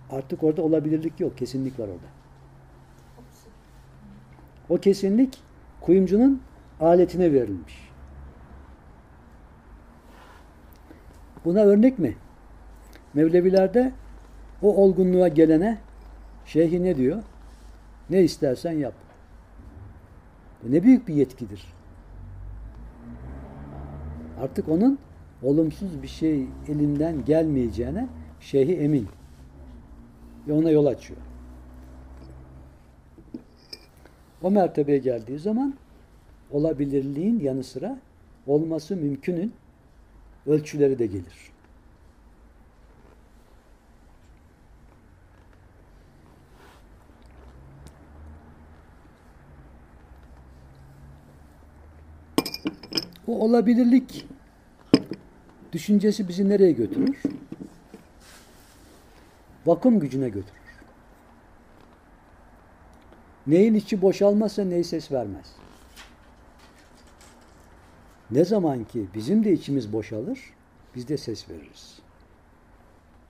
Artık 0.10 0.44
orada 0.44 0.62
olabilirlik 0.62 1.20
yok. 1.20 1.38
Kesinlik 1.38 1.80
var 1.80 1.88
orada. 1.88 2.17
O 4.70 4.78
kesinlik 4.78 5.40
kuyumcunun 5.82 6.42
aletine 6.80 7.34
verilmiş. 7.34 7.92
Buna 11.46 11.60
örnek 11.60 12.00
mi? 12.00 12.16
Mevlevilerde 13.14 13.92
o 14.62 14.76
olgunluğa 14.76 15.28
gelene 15.28 15.78
şeyhi 16.46 16.84
ne 16.84 16.98
diyor? 16.98 17.24
Ne 18.10 18.24
istersen 18.24 18.72
yap. 18.72 18.94
Bu 20.64 20.72
ne 20.72 20.84
büyük 20.84 21.08
bir 21.08 21.14
yetkidir. 21.14 21.74
Artık 24.42 24.70
onun 24.70 25.00
olumsuz 25.44 26.02
bir 26.02 26.08
şey 26.08 26.48
elinden 26.68 27.26
gelmeyeceğine 27.26 28.08
şeyhi 28.40 28.78
emin. 28.78 29.08
Ve 30.48 30.54
ona 30.54 30.70
yol 30.70 30.86
açıyor. 30.86 31.27
O 34.42 34.52
mertebeye 34.52 34.98
geldiği 34.98 35.40
zaman 35.40 35.74
olabilirliğin 36.52 37.40
yanı 37.40 37.64
sıra 37.64 38.00
olması 38.48 38.96
mümkünün 38.96 39.54
ölçüleri 40.46 41.00
de 41.00 41.06
gelir. 41.06 41.52
O 53.28 53.40
olabilirlik 53.40 54.28
düşüncesi 55.74 56.28
bizi 56.28 56.50
nereye 56.50 56.72
götürür? 56.72 57.22
Vakum 59.66 60.00
gücüne 60.00 60.30
götürür. 60.30 60.57
Neyin 63.48 63.74
içi 63.74 64.02
boşalmazsa 64.02 64.64
ney 64.64 64.84
ses 64.84 65.12
vermez. 65.12 65.56
Ne 68.32 68.46
zaman 68.46 68.84
ki 68.84 69.06
bizim 69.16 69.44
de 69.44 69.54
içimiz 69.54 69.94
boşalır, 69.94 70.40
biz 70.96 71.08
de 71.08 71.18
ses 71.18 71.50
veririz. 71.50 72.00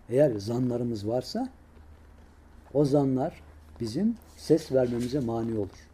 Eğer 0.09 0.35
zanlarımız 0.35 1.07
varsa 1.07 1.49
o 2.73 2.85
zanlar 2.85 3.41
bizim 3.79 4.15
ses 4.37 4.71
vermemize 4.71 5.19
mani 5.19 5.57
olur. 5.57 5.87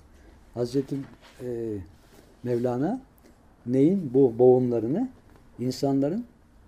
Hazreti 0.53 0.95
e, 1.41 1.77
Mevlana 2.43 3.01
neyin 3.65 4.11
bu 4.13 4.39
boğumlarını 4.39 5.09
insanların 5.59 6.25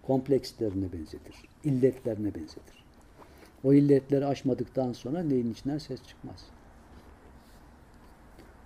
komplekslerine 0.08 0.94
benzetir. 0.94 1.36
illetlerine 1.64 2.36
benzetir. 2.36 2.86
O 3.64 3.74
illetleri 3.74 4.26
aşmadıktan 4.26 4.94
sonra 4.94 5.24
neyin 5.24 5.52
içinden 5.52 5.78
ses 5.78 6.04
çıkmaz. 6.04 6.55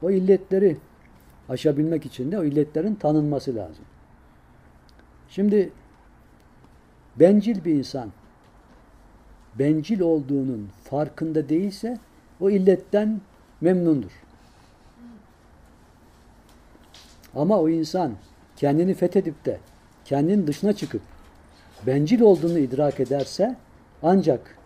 O 0.02 0.12
illetleri 0.12 0.78
aşabilmek 1.50 2.06
için 2.06 2.32
de 2.32 2.40
o 2.40 2.44
illetlerin 2.44 2.96
tanınması 2.96 3.56
lazım. 3.56 3.86
Şimdi 5.30 5.72
bencil 7.16 7.66
bir 7.66 7.74
insan 7.74 8.12
bencil 9.56 10.00
olduğunun 10.00 10.70
farkında 10.84 11.50
değilse 11.50 11.98
o 12.40 12.50
illetten 12.50 13.22
memnundur. 13.62 14.12
Ama 17.36 17.60
o 17.60 17.70
insan 17.70 18.14
kendini 18.56 18.94
fethedip 18.94 19.46
de 19.46 19.60
kendinin 20.06 20.48
dışına 20.48 20.74
çıkıp 20.74 21.02
bencil 21.88 22.22
olduğunu 22.22 22.60
idrak 22.60 23.00
ederse 23.00 23.56
ancak 24.04 24.58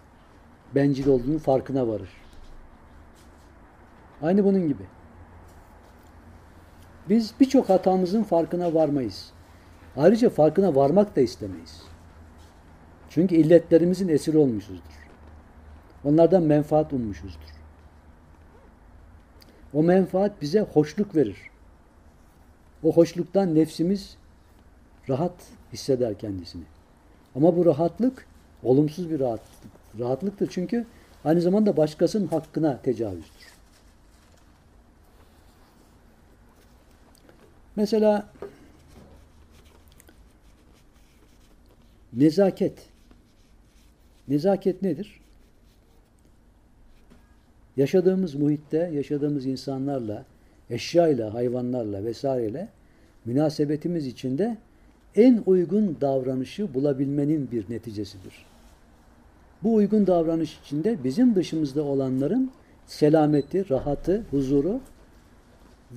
bencil 0.76 1.08
olduğunun 1.08 1.38
farkına 1.38 1.88
varır. 1.88 2.10
Aynı 4.22 4.46
bunun 4.46 4.68
gibi. 4.68 4.84
Biz 7.10 7.34
birçok 7.40 7.70
hatamızın 7.70 8.24
farkına 8.24 8.74
varmayız. 8.74 9.32
Ayrıca 9.98 10.30
farkına 10.30 10.76
varmak 10.76 11.16
da 11.16 11.22
istemeyiz. 11.22 11.82
Çünkü 13.10 13.36
illetlerimizin 13.36 14.08
esiri 14.08 14.38
olmuşuzdur. 14.38 15.10
Onlardan 16.04 16.44
menfaat 16.44 16.94
ummuşuzdur. 16.94 17.54
O 19.74 19.84
menfaat 19.84 20.42
bize 20.42 20.62
hoşluk 20.62 21.16
verir. 21.16 21.38
O 22.84 22.92
hoşluktan 22.92 23.56
nefsimiz 23.56 24.18
rahat 25.10 25.34
hisseder 25.74 26.18
kendisini. 26.18 26.64
Ama 27.36 27.58
bu 27.58 27.66
rahatlık 27.66 28.28
olumsuz 28.64 29.10
bir 29.10 29.20
rahatlık. 29.20 29.72
Rahatlıktır 30.00 30.48
çünkü 30.52 30.86
aynı 31.26 31.42
zamanda 31.42 31.78
başkasının 31.78 32.28
hakkına 32.28 32.78
tecavüzdür. 32.82 33.43
Mesela 37.76 38.30
nezaket. 42.14 42.74
Nezaket 44.28 44.82
nedir? 44.82 45.20
Yaşadığımız 47.78 48.36
muhitte, 48.36 48.92
yaşadığımız 48.94 49.46
insanlarla, 49.46 50.26
eşyayla, 50.70 51.34
hayvanlarla 51.34 52.06
vesaireyle 52.06 52.70
münasebetimiz 53.26 54.08
içinde 54.08 54.58
en 55.16 55.44
uygun 55.46 55.98
davranışı 56.02 56.74
bulabilmenin 56.74 57.52
bir 57.52 57.70
neticesidir. 57.70 58.46
Bu 59.64 59.76
uygun 59.76 60.08
davranış 60.08 60.60
içinde 60.66 61.04
bizim 61.04 61.36
dışımızda 61.36 61.84
olanların 61.84 62.52
selameti, 62.88 63.70
rahatı, 63.70 64.24
huzuru 64.32 64.82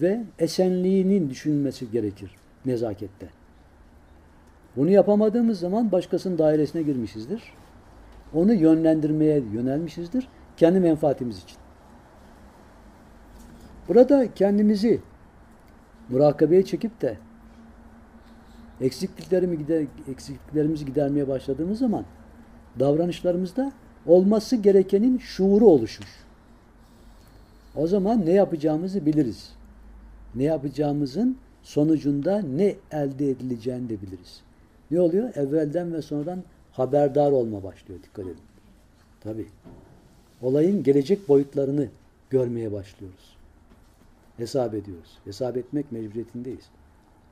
ve 0.01 0.25
esenliğinin 0.39 1.31
düşünülmesi 1.31 1.91
gerekir 1.91 2.31
nezakette. 2.67 3.29
Bunu 4.77 4.91
yapamadığımız 4.91 5.59
zaman 5.61 5.93
başkasının 5.93 6.39
dairesine 6.39 6.83
girmişizdir. 6.83 7.43
Onu 8.35 8.55
yönlendirmeye 8.55 9.43
yönelmişizdir. 9.53 10.29
Kendi 10.57 10.81
menfaatimiz 10.81 11.39
için. 11.43 11.57
Burada 13.89 14.35
kendimizi 14.35 15.01
murakabeye 16.09 16.65
çekip 16.65 17.01
de 17.01 17.17
eksikliklerimi 18.81 19.59
gider, 19.59 19.87
eksikliklerimizi 20.11 20.87
gidermeye 20.87 21.29
başladığımız 21.29 21.79
zaman 21.79 22.05
davranışlarımızda 22.81 23.73
olması 24.07 24.57
gerekenin 24.57 25.19
şuuru 25.19 25.67
oluşur. 25.67 26.05
O 27.77 27.87
zaman 27.87 28.27
ne 28.27 28.33
yapacağımızı 28.33 29.07
biliriz. 29.07 29.56
Ne 30.37 30.45
yapacağımızın 30.45 31.37
sonucunda 31.63 32.43
ne 32.43 32.75
elde 32.93 33.31
edileceğini 33.31 33.89
de 33.89 34.03
biliriz. 34.03 34.41
Ne 34.91 35.01
oluyor? 35.01 35.37
Evvelden 35.37 35.93
ve 35.93 36.03
sonradan 36.03 36.43
haberdar 36.73 37.33
olma 37.33 37.63
başlıyor. 37.63 38.01
Dikkat 38.03 38.25
edin. 38.25 38.37
Tabii. 39.21 39.47
Olayın 40.43 40.83
gelecek 40.83 41.29
boyutlarını 41.29 41.89
görmeye 42.31 42.73
başlıyoruz. 42.73 43.37
Hesap 44.37 44.75
ediyoruz. 44.75 45.19
Hesap 45.25 45.57
etmek 45.57 45.93
mecburiyetindeyiz. 45.93 46.65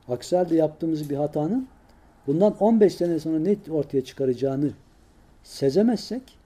Aksi 0.07 0.35
halde 0.35 0.55
yaptığımız 0.55 1.09
bir 1.09 1.15
hatanın 1.15 1.67
bundan 2.27 2.55
15 2.59 2.95
sene 2.95 3.19
sonra 3.19 3.39
ne 3.39 3.57
ortaya 3.71 4.03
çıkaracağını 4.03 4.71
sezemezsek 5.43 6.37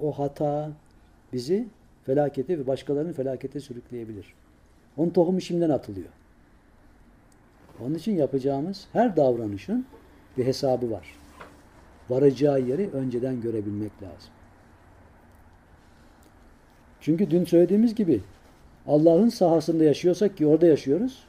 o 0.00 0.12
hata 0.12 0.70
bizi 1.32 1.66
felakete 2.04 2.58
ve 2.58 2.66
başkalarını 2.66 3.12
felakete 3.12 3.60
sürükleyebilir. 3.60 4.34
Onun 4.96 5.10
tohumu 5.10 5.40
şimdiden 5.40 5.70
atılıyor. 5.70 6.08
Onun 7.80 7.94
için 7.94 8.12
yapacağımız 8.12 8.86
her 8.92 9.16
davranışın 9.16 9.86
bir 10.36 10.46
hesabı 10.46 10.90
var. 10.90 11.06
Varacağı 12.10 12.60
yeri 12.60 12.90
önceden 12.90 13.40
görebilmek 13.40 14.02
lazım. 14.02 14.30
Çünkü 17.00 17.30
dün 17.30 17.44
söylediğimiz 17.44 17.94
gibi 17.94 18.20
Allah'ın 18.86 19.28
sahasında 19.28 19.84
yaşıyorsak 19.84 20.36
ki 20.36 20.46
orada 20.46 20.66
yaşıyoruz. 20.66 21.24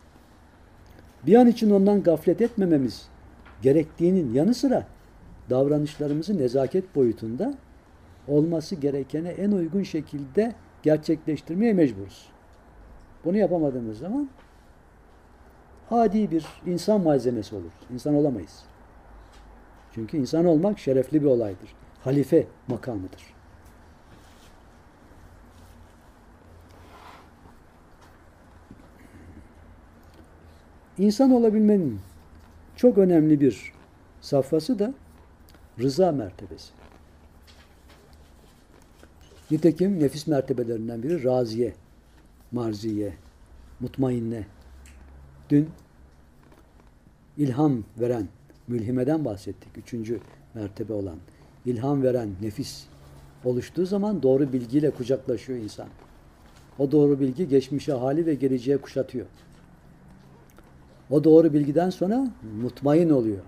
Bir 1.25 1.36
an 1.36 1.47
için 1.47 1.71
ondan 1.71 2.03
gaflet 2.03 2.41
etmememiz 2.41 3.08
gerektiğinin 3.62 4.34
yanı 4.34 4.53
sıra 4.53 4.88
davranışlarımızı 5.49 6.38
nezaket 6.38 6.95
boyutunda 6.95 7.53
olması 8.27 8.75
gerekene 8.75 9.30
en 9.30 9.51
uygun 9.51 9.84
şekilde 9.84 10.56
gerçekleştirmeye 10.84 11.73
mecburuz. 11.73 12.30
Bunu 13.28 13.38
yapamadığımız 13.38 14.00
zaman 14.00 14.30
adi 15.92 16.32
bir 16.32 16.46
insan 16.66 17.02
malzemesi 17.02 17.56
olur. 17.56 17.72
İnsan 17.94 18.16
olamayız. 18.16 18.63
Çünkü 19.96 20.18
insan 20.18 20.46
olmak 20.46 20.80
şerefli 20.80 21.22
bir 21.22 21.26
olaydır. 21.26 21.76
Halife 22.04 22.48
makamıdır. 22.68 23.24
İnsan 30.98 31.32
olabilmenin 31.32 32.00
çok 32.76 32.98
önemli 32.98 33.42
bir 33.42 33.74
safhası 34.22 34.80
da 34.80 34.94
rıza 35.80 36.12
mertebesi. 36.12 36.74
Nitekim 39.52 40.00
nefis 40.00 40.28
mertebelerinden 40.28 41.04
biri 41.04 41.24
raziye, 41.24 41.74
marziye, 42.52 43.14
mutmainne. 43.80 44.46
Dün 45.50 45.70
ilham 47.38 47.84
veren, 48.00 48.28
mülhimeden 48.68 49.26
bahsettik. 49.26 49.78
Üçüncü 49.78 50.20
mertebe 50.54 50.94
olan 50.94 51.18
ilham 51.66 52.04
veren 52.04 52.30
nefis 52.42 52.86
oluştuğu 53.46 53.86
zaman 53.86 54.24
doğru 54.24 54.54
bilgiyle 54.54 54.90
kucaklaşıyor 54.90 55.60
insan. 55.60 55.88
O 56.80 56.92
doğru 56.92 57.20
bilgi 57.20 57.48
geçmişe 57.48 57.94
hali 57.94 58.26
ve 58.26 58.34
geleceğe 58.34 58.78
kuşatıyor. 58.78 59.26
O 61.10 61.24
doğru 61.24 61.54
bilgiden 61.54 61.90
sonra 61.90 62.28
mutmain 62.62 63.10
oluyor. 63.10 63.44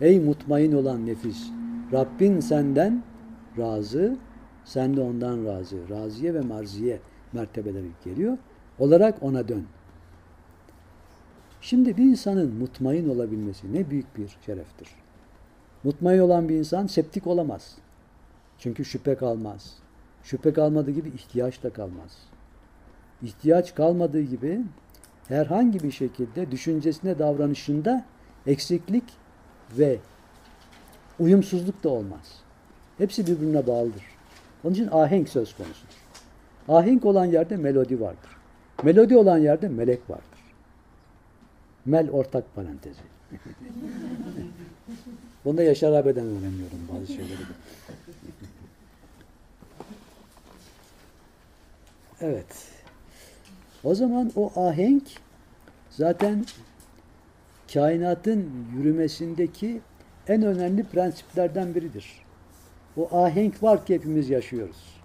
Ey 0.00 0.20
mutmain 0.20 0.72
olan 0.72 1.06
nefis, 1.06 1.50
Rabbin 1.92 2.40
senden 2.40 3.02
razı, 3.58 4.16
sen 4.64 4.96
de 4.96 5.00
ondan 5.00 5.44
razı. 5.46 5.76
Raziye 5.90 6.34
ve 6.34 6.40
marziye 6.40 7.00
mertebeleri 7.34 7.88
geliyor. 8.04 8.38
Olarak 8.78 9.22
ona 9.22 9.48
dön. 9.48 9.66
Şimdi 11.60 11.96
bir 11.96 12.02
insanın 12.02 12.54
mutmain 12.54 13.08
olabilmesi 13.08 13.74
ne 13.74 13.90
büyük 13.90 14.16
bir 14.16 14.36
şereftir. 14.46 14.88
Mutmain 15.84 16.18
olan 16.18 16.48
bir 16.48 16.56
insan 16.56 16.86
septik 16.86 17.26
olamaz. 17.26 17.78
Çünkü 18.58 18.84
şüphe 18.84 19.14
kalmaz. 19.14 19.74
Şüphe 20.22 20.52
kalmadığı 20.52 20.90
gibi 20.90 21.08
ihtiyaç 21.08 21.62
da 21.62 21.70
kalmaz. 21.70 22.18
İhtiyaç 23.22 23.74
kalmadığı 23.74 24.22
gibi 24.22 24.60
herhangi 25.28 25.80
bir 25.82 25.90
şekilde 25.90 26.50
düşüncesine 26.50 27.18
davranışında 27.18 28.04
eksiklik 28.46 29.04
ve 29.78 29.98
uyumsuzluk 31.18 31.84
da 31.84 31.88
olmaz. 31.88 32.42
Hepsi 32.98 33.26
birbirine 33.26 33.66
bağlıdır. 33.66 34.04
Onun 34.64 34.74
için 34.74 34.88
ahenk 34.92 35.28
söz 35.28 35.56
konusudur. 35.56 36.01
Ahenk 36.68 37.04
olan 37.04 37.24
yerde 37.24 37.56
melodi 37.56 38.00
vardır. 38.00 38.30
Melodi 38.82 39.16
olan 39.16 39.38
yerde 39.38 39.68
melek 39.68 40.10
vardır. 40.10 40.24
Mel 41.86 42.10
ortak 42.10 42.54
parantezi. 42.54 43.00
Bunu 45.44 45.56
da 45.56 45.62
Yaşar 45.62 45.92
abiden 45.92 46.24
öğreniyorum 46.24 46.88
bazı 46.92 47.06
şeyleri. 47.06 47.42
Evet. 52.20 52.68
O 53.84 53.94
zaman 53.94 54.32
o 54.36 54.52
ahenk 54.68 55.02
zaten 55.90 56.44
kainatın 57.72 58.50
yürümesindeki 58.76 59.80
en 60.28 60.42
önemli 60.42 60.84
prensiplerden 60.84 61.74
biridir. 61.74 62.24
O 62.96 63.24
ahenk 63.24 63.62
var 63.62 63.86
ki 63.86 63.94
hepimiz 63.94 64.30
yaşıyoruz. 64.30 65.01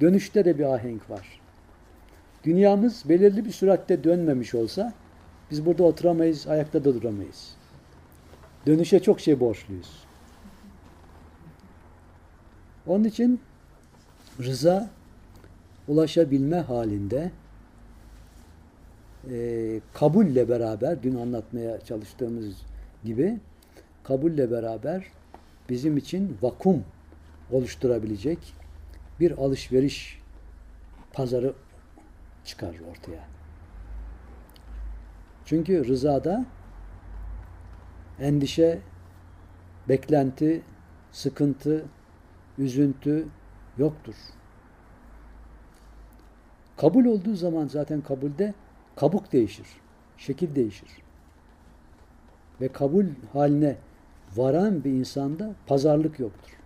Dönüşte 0.00 0.44
de 0.44 0.58
bir 0.58 0.64
ahenk 0.64 1.10
var. 1.10 1.40
Dünyamız 2.44 3.02
belirli 3.08 3.44
bir 3.44 3.52
süratte 3.52 4.04
dönmemiş 4.04 4.54
olsa 4.54 4.92
biz 5.50 5.66
burada 5.66 5.82
oturamayız, 5.84 6.46
ayakta 6.46 6.84
da 6.84 6.94
duramayız. 6.94 7.54
Dönüşe 8.66 9.00
çok 9.00 9.20
şey 9.20 9.40
borçluyuz. 9.40 10.04
Onun 12.86 13.04
için 13.04 13.40
rıza 14.40 14.90
ulaşabilme 15.88 16.56
halinde 16.56 17.30
e, 19.30 19.80
kabulle 19.94 20.48
beraber, 20.48 21.02
dün 21.02 21.14
anlatmaya 21.14 21.80
çalıştığımız 21.80 22.54
gibi 23.04 23.38
kabulle 24.04 24.50
beraber 24.50 25.04
bizim 25.68 25.96
için 25.96 26.36
vakum 26.42 26.84
oluşturabilecek 27.52 28.38
bir 29.20 29.38
alışveriş 29.38 30.22
pazarı 31.12 31.54
çıkar 32.44 32.74
ortaya. 32.90 33.24
Çünkü 35.44 35.88
rızada 35.88 36.46
endişe, 38.20 38.78
beklenti, 39.88 40.62
sıkıntı, 41.12 41.84
üzüntü 42.58 43.28
yoktur. 43.78 44.14
Kabul 46.76 47.04
olduğu 47.04 47.34
zaman 47.34 47.66
zaten 47.66 48.00
kabulde 48.00 48.54
kabuk 48.96 49.32
değişir, 49.32 49.66
şekil 50.16 50.54
değişir. 50.54 50.88
Ve 52.60 52.68
kabul 52.68 53.06
haline 53.32 53.76
varan 54.36 54.84
bir 54.84 54.90
insanda 54.90 55.54
pazarlık 55.66 56.18
yoktur. 56.20 56.57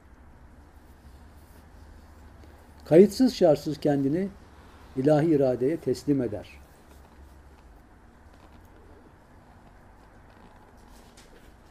Kayıtsız 2.85 3.35
şartsız 3.35 3.79
kendini 3.79 4.29
ilahi 4.97 5.27
iradeye 5.27 5.77
teslim 5.77 6.23
eder. 6.23 6.49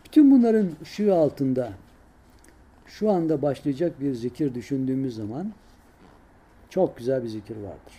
Bütün 0.05 0.31
bunların 0.31 0.71
ışığı 0.81 1.15
altında 1.15 1.73
şu 2.85 3.11
anda 3.11 3.41
başlayacak 3.41 4.01
bir 4.01 4.13
zikir 4.13 4.55
düşündüğümüz 4.55 5.15
zaman 5.15 5.53
çok 6.69 6.97
güzel 6.97 7.23
bir 7.23 7.27
zikir 7.27 7.55
vardır. 7.55 7.93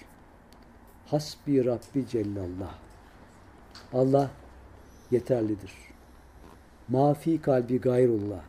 Hasbi 1.07 1.65
Rabbi 1.65 2.07
Cellallah. 2.09 2.75
Allah 3.93 4.31
yeterlidir. 5.11 5.73
Mafi 6.89 7.41
kalbi 7.41 7.81
gayrullah. 7.81 8.41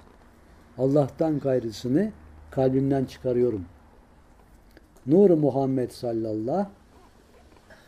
Allah'tan 0.77 1.39
gayrısını 1.39 2.11
kalbimden 2.51 3.05
çıkarıyorum. 3.05 3.65
Nur 5.05 5.29
Muhammed 5.29 5.91
sallallahu 5.91 6.67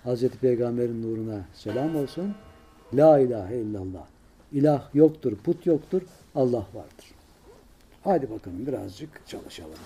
Hazreti 0.04 0.38
Peygamber'in 0.38 1.02
nuruna 1.04 1.42
selam 1.54 1.96
olsun. 1.96 2.36
La 2.94 3.20
ilahe 3.20 3.58
illallah. 3.58 4.06
İlah 4.52 4.96
yoktur, 4.96 5.36
put 5.36 5.66
yoktur, 5.66 6.02
Allah 6.36 6.66
vardır. 6.74 7.16
Hadi 8.04 8.30
bakalım 8.32 8.68
birazcık 8.68 9.22
çalışalım. 9.28 9.80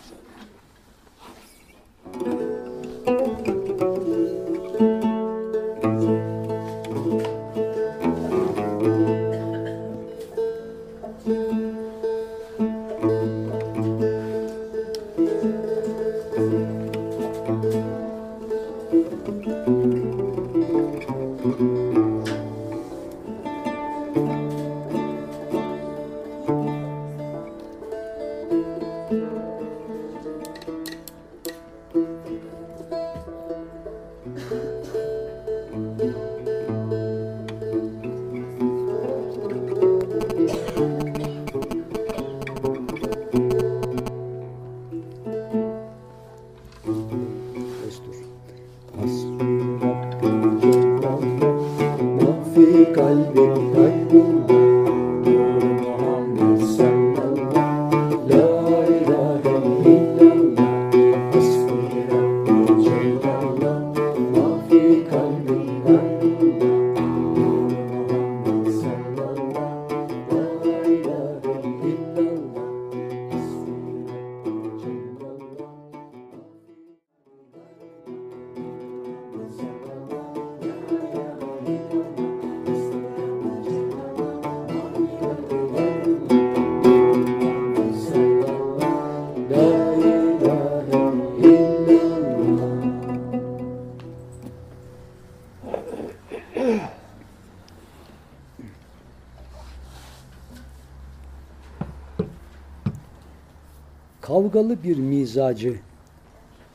Kavgalı 104.50 104.84
bir 104.84 104.98
mizacı 104.98 105.76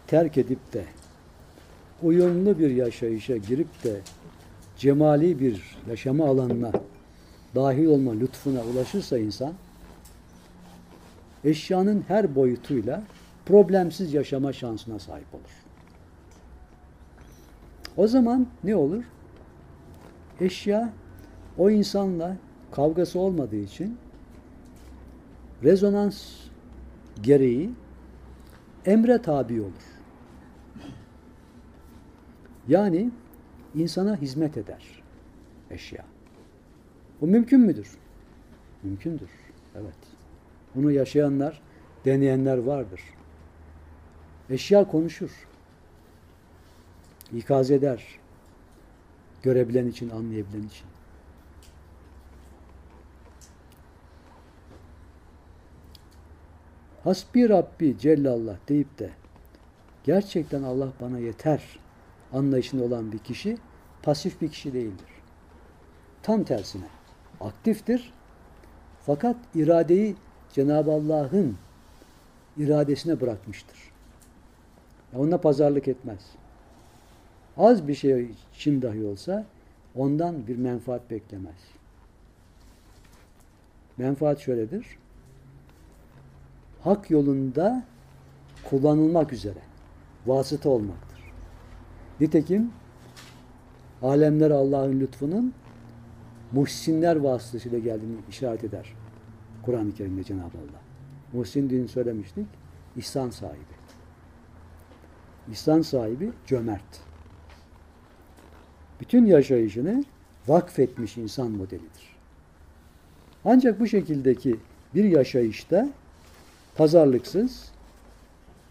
terk 0.07 0.39
edip 0.39 0.73
de 0.73 0.85
uyumlu 2.03 2.59
bir 2.59 2.71
yaşayışa 2.71 3.37
girip 3.37 3.85
de 3.85 4.01
cemali 4.77 5.41
bir 5.41 5.77
yaşama 5.89 6.27
alanına 6.27 6.73
dahil 7.55 7.87
olma 7.87 8.13
lütfuna 8.13 8.63
ulaşırsa 8.63 9.19
insan 9.19 9.53
eşyanın 11.45 12.05
her 12.09 12.35
boyutuyla 12.35 13.03
problemsiz 13.47 14.15
yaşama 14.15 14.53
şansına 14.53 14.99
sahip 14.99 15.35
olur. 15.35 15.65
O 17.97 18.07
zaman 18.07 18.47
ne 18.65 18.77
olur? 18.77 19.05
Eşya 20.41 20.93
o 21.59 21.71
insanla 21.71 22.37
kavgası 22.73 23.19
olmadığı 23.19 23.57
için 23.57 23.99
rezonans 25.63 26.44
gereği 27.23 27.71
emre 28.87 29.23
tabi 29.23 29.61
olur. 29.61 29.95
Yani 32.69 33.11
insana 33.75 34.17
hizmet 34.17 34.57
eder 34.57 35.03
eşya. 35.71 36.05
Bu 37.21 37.27
mümkün 37.27 37.61
müdür? 37.61 37.89
Mümkündür. 38.83 39.31
Evet. 39.75 39.99
Bunu 40.75 40.91
yaşayanlar, 40.91 41.63
deneyenler 42.05 42.59
vardır. 42.59 43.01
Eşya 44.51 44.89
konuşur. 44.89 45.49
İkaz 47.33 47.71
eder. 47.71 48.05
Görebilen 49.43 49.87
için, 49.87 50.11
anlayabilen 50.11 50.63
için. 50.63 50.87
Hasbi 57.05 57.49
Rabbi 57.49 57.99
Cellallah 57.99 58.57
deyip 58.69 58.99
de 58.99 59.11
gerçekten 60.05 60.63
Allah 60.63 60.89
bana 61.01 61.19
yeter 61.19 61.63
anlayışında 62.33 62.85
olan 62.85 63.13
bir 63.13 63.19
kişi 63.19 63.59
pasif 64.03 64.41
bir 64.41 64.49
kişi 64.49 64.73
değildir. 64.73 65.09
Tam 66.23 66.45
tersine 66.45 66.87
aktiftir. 67.41 68.13
Fakat 69.07 69.37
iradeyi 69.55 70.17
Cenab-ı 70.53 70.93
Allah'ın 70.93 71.57
iradesine 72.57 73.21
bırakmıştır. 73.21 73.79
Onunla 75.15 75.41
pazarlık 75.41 75.89
etmez. 75.89 76.31
Az 77.57 77.89
bir 77.89 77.95
şey 77.95 78.31
için 78.55 78.83
dahi 78.83 79.05
olsa 79.05 79.47
ondan 79.95 80.47
bir 80.47 80.57
menfaat 80.57 81.11
beklemez. 81.11 81.61
Menfaat 83.97 84.41
şöyledir. 84.41 84.99
Hak 86.85 87.11
yolunda 87.11 87.85
kullanılmak 88.65 89.33
üzere 89.33 89.59
vasıta 90.27 90.69
olmaktır. 90.69 91.19
Nitekim 92.21 92.71
alemler 94.03 94.51
Allah'ın 94.51 95.01
lütfunun 95.01 95.55
muhsinler 96.53 97.17
vasıtasıyla 97.17 97.79
geldiğini 97.79 98.17
işaret 98.31 98.65
eder. 98.65 98.95
Kur'an-ı 99.63 99.95
Kerim'de 99.95 100.25
Cenab-ı 100.25 100.59
Allah. 100.59 100.81
Muhsin 101.33 101.71
dün 101.71 101.87
söylemiştik. 101.87 102.47
İhsan 102.97 103.31
sahibi. 103.31 103.75
İhsan 105.51 105.83
sahibi 105.83 106.31
cömert. 106.47 107.01
Bütün 109.01 109.27
yaşayışını 109.27 110.05
vakfetmiş 110.49 111.17
insan 111.17 111.51
modelidir. 111.51 112.17
Ancak 113.45 113.81
bu 113.81 113.87
şekildeki 113.87 114.57
bir 114.95 115.05
yaşayışta 115.05 115.89
pazarlıksız, 116.77 117.73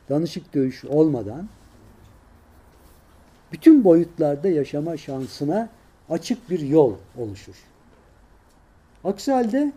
danışık 0.09 0.53
dövüş 0.53 0.85
olmadan 0.85 1.49
bütün 3.51 3.83
boyutlarda 3.83 4.47
yaşama 4.47 4.97
şansına 4.97 5.69
açık 6.09 6.49
bir 6.49 6.59
yol 6.59 6.95
oluşur. 7.17 7.55
Aksi 9.03 9.31
halde 9.31 9.73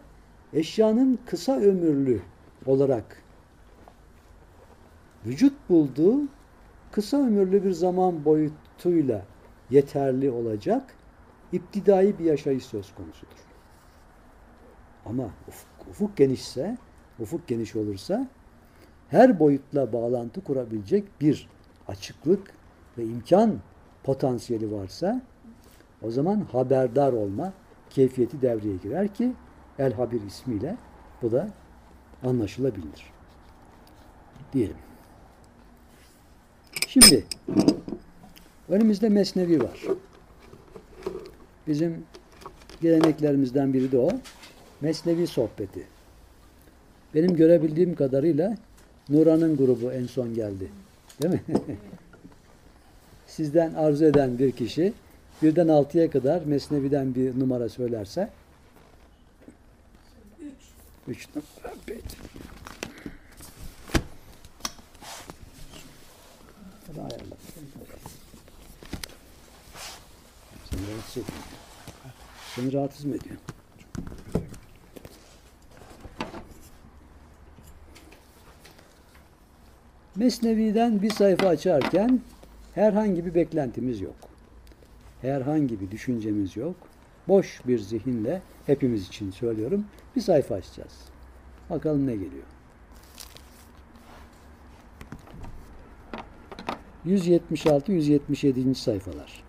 eşyanın 0.53 1.19
kısa 1.27 1.57
ömürlü 1.57 2.21
olarak 2.67 3.23
vücut 5.27 5.53
bulduğu 5.69 6.21
kısa 6.93 7.17
ömürlü 7.17 7.65
bir 7.65 7.73
zaman 7.73 8.25
boyutuyla 8.25 9.23
yeterli 9.71 10.31
olacak 10.31 10.95
iptidai 11.53 12.19
bir 12.19 12.25
yaşayış 12.25 12.65
söz 12.65 12.95
konusudur. 12.95 13.47
Ama 15.07 15.25
ufuk, 15.49 15.89
ufuk 15.91 16.17
genişse, 16.17 16.79
ufuk 17.21 17.49
geniş 17.49 17.77
olursa 17.77 18.29
her 19.09 19.39
boyutla 19.39 19.93
bağlantı 19.93 20.45
kurabilecek 20.45 21.21
bir 21.21 21.49
açıklık 21.89 22.53
ve 22.99 23.05
imkan 23.05 23.59
potansiyeli 24.05 24.73
varsa 24.73 25.23
o 26.03 26.11
zaman 26.11 26.47
haberdar 26.53 27.13
olma 27.13 27.53
keyfiyeti 27.91 28.43
devreye 28.43 28.77
girer 28.77 29.15
ki 29.15 29.33
El 29.79 29.93
Habir 29.93 30.23
ismiyle 30.23 30.77
bu 31.23 31.33
da 31.33 31.49
anlaşılabilir. 32.25 33.13
Diyelim. 34.53 34.77
Şimdi 36.87 37.25
önümüzde 38.69 39.09
mesnevi 39.09 39.63
var. 39.63 39.83
Bizim 41.67 42.05
geleneklerimizden 42.81 43.73
biri 43.73 43.93
de 43.93 43.99
o. 43.99 44.11
Mesnevi 44.81 45.27
sohbeti. 45.27 45.96
Benim 47.15 47.37
görebildiğim 47.37 47.95
kadarıyla 47.95 48.57
Nuran'ın 49.09 49.57
grubu 49.57 49.93
en 49.93 50.07
son 50.07 50.35
geldi. 50.35 50.71
Değil 51.23 51.35
mi? 51.35 51.41
Sizden 53.27 53.75
arzu 53.75 54.05
eden 54.05 54.39
bir 54.39 54.53
kişi 54.53 54.93
birden 55.43 55.69
altıya 55.69 56.11
kadar 56.11 56.43
Mesnevi'den 56.43 57.15
bir 57.15 57.41
numara 57.41 57.69
söylerse 57.69 58.29
Üç. 60.41 60.53
üç 61.09 61.29
numara. 61.35 61.75
Peki. 61.87 62.03
Hadi 66.87 67.01
ayarla. 67.01 67.37
Seni 70.71 70.81
rahatsız 70.91 71.17
ediyor. 71.17 71.39
Seni 72.55 72.73
rahatsız 72.73 73.05
mı 73.05 73.17
ediyor? 73.17 73.37
Mesnevi'den 80.17 81.03
bir 81.03 81.11
sayfa 81.11 81.49
açarken 81.49 82.21
herhangi 82.75 83.27
bir 83.27 83.35
beklentimiz 83.35 84.01
yok. 84.01 84.17
Herhangi 85.23 85.81
bir 85.81 85.91
düşüncemiz 85.91 86.57
yok. 86.57 86.75
Boş 87.29 87.61
bir 87.67 87.79
zihinle 87.79 88.43
hepimiz 88.67 89.09
için 89.09 89.31
söylüyorum 89.31 89.85
bir 90.17 90.21
sayfa 90.21 90.55
açacağız. 90.55 90.93
Bakalım 91.71 92.07
ne 92.07 92.13
geliyor. 92.13 92.45
176-177. 97.07 98.75
sayfalar. 98.75 99.45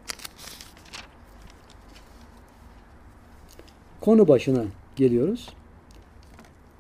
Konu 4.01 4.27
başına 4.27 4.63
geliyoruz. 4.95 5.49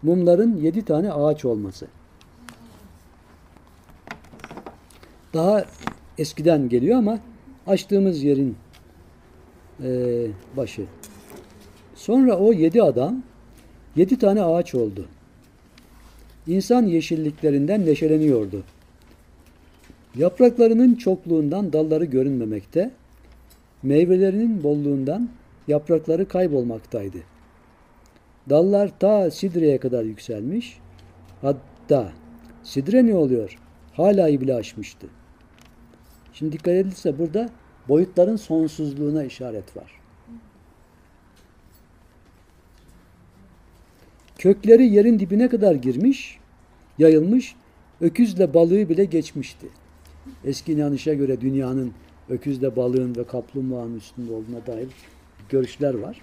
Mumların 0.03 0.57
yedi 0.57 0.85
tane 0.85 1.11
ağaç 1.11 1.45
olması. 1.45 1.87
Daha 5.37 5.65
eskiden 6.17 6.69
geliyor 6.69 6.97
ama 6.97 7.19
açtığımız 7.67 8.23
yerin 8.23 8.55
e, 9.83 9.89
başı. 10.57 10.85
Sonra 11.95 12.37
o 12.37 12.53
yedi 12.53 12.83
adam 12.83 13.23
yedi 13.95 14.19
tane 14.19 14.43
ağaç 14.43 14.75
oldu. 14.75 15.05
İnsan 16.47 16.85
yeşilliklerinden 16.85 17.85
neşeleniyordu. 17.85 18.63
Yapraklarının 20.15 20.95
çokluğundan 20.95 21.73
dalları 21.73 22.05
görünmemekte, 22.05 22.91
meyvelerinin 23.83 24.63
bolluğundan 24.63 25.29
yaprakları 25.67 26.27
kaybolmaktaydı. 26.27 27.17
Dallar 28.49 28.99
ta 28.99 29.31
Sidre'ye 29.31 29.77
kadar 29.77 30.03
yükselmiş. 30.03 30.79
Hatta 31.41 32.11
Sidre 32.63 33.05
ne 33.05 33.15
oluyor? 33.15 33.57
Hala 33.93 34.27
bile 34.41 34.55
aşmıştı. 34.55 35.07
Şimdi 36.37 36.51
dikkat 36.51 36.73
edilirse 36.73 37.19
burada 37.19 37.49
boyutların 37.87 38.35
sonsuzluğuna 38.35 39.23
işaret 39.23 39.77
var. 39.77 39.91
Kökleri 44.37 44.87
yerin 44.87 45.19
dibine 45.19 45.49
kadar 45.49 45.75
girmiş, 45.75 46.39
yayılmış, 46.97 47.55
öküzle 48.01 48.53
balığı 48.53 48.89
bile 48.89 49.05
geçmişti. 49.05 49.67
Eski 50.43 50.73
inanışa 50.73 51.13
göre 51.13 51.41
dünyanın 51.41 51.93
öküzle 52.29 52.75
balığın 52.75 53.15
ve 53.15 53.23
kaplumbağanın 53.23 53.97
üstünde 53.97 54.33
olduğuna 54.33 54.67
dair 54.67 54.87
görüşler 55.49 55.93
var. 55.93 56.21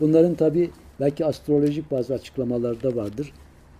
Bunların 0.00 0.34
tabi 0.34 0.70
belki 1.00 1.26
astrolojik 1.26 1.90
bazı 1.90 2.14
açıklamaları 2.14 2.82
da 2.82 2.96
vardır. 2.96 3.32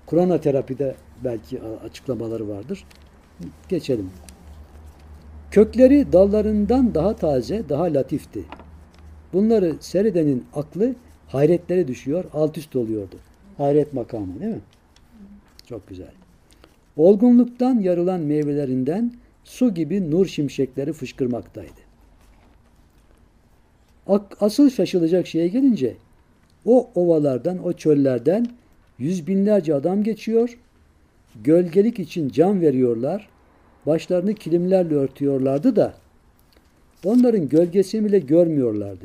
kronoterapide 0.07 0.95
belki 1.25 1.61
açıklamaları 1.63 2.49
vardır. 2.49 2.85
Geçelim. 3.69 4.11
Kökleri 5.55 6.13
dallarından 6.13 6.95
daha 6.95 7.17
taze, 7.17 7.69
daha 7.69 7.85
latifti. 7.85 8.45
Bunları 9.33 9.77
seyredenin 9.81 10.45
aklı 10.55 10.95
hayretlere 11.29 11.89
düşüyor, 11.89 12.25
alt 12.33 12.59
üst 12.59 12.77
oluyordu. 12.77 13.17
Hayret 13.57 13.93
makamı 13.93 14.41
değil 14.41 14.55
mi? 14.55 14.61
Çok 15.67 15.89
güzel. 15.89 16.13
Olgunluktan 16.97 17.79
yarılan 17.79 18.21
meyvelerinden 18.21 19.13
su 19.45 19.75
gibi 19.75 20.11
nur 20.11 20.27
şimşekleri 20.27 20.93
fışkırmaktaydı. 20.93 21.81
Ak- 24.07 24.37
Asıl 24.41 24.71
şaşılacak 24.71 25.27
şeye 25.27 25.49
gelince 25.49 25.97
o 26.65 26.91
ovalardan, 26.95 27.65
o 27.65 27.73
çöllerden 27.73 28.47
yüz 28.99 29.27
binlerce 29.27 29.75
adam 29.75 30.03
geçiyor. 30.03 30.59
Gölgelik 31.45 31.99
için 31.99 32.29
can 32.29 32.61
veriyorlar. 32.61 33.34
Başlarını 33.87 34.35
kilimlerle 34.35 34.95
örtüyorlardı 34.95 35.77
da 35.77 35.95
onların 37.05 37.49
gölgesini 37.49 38.05
bile 38.05 38.19
görmüyorlardı. 38.19 39.05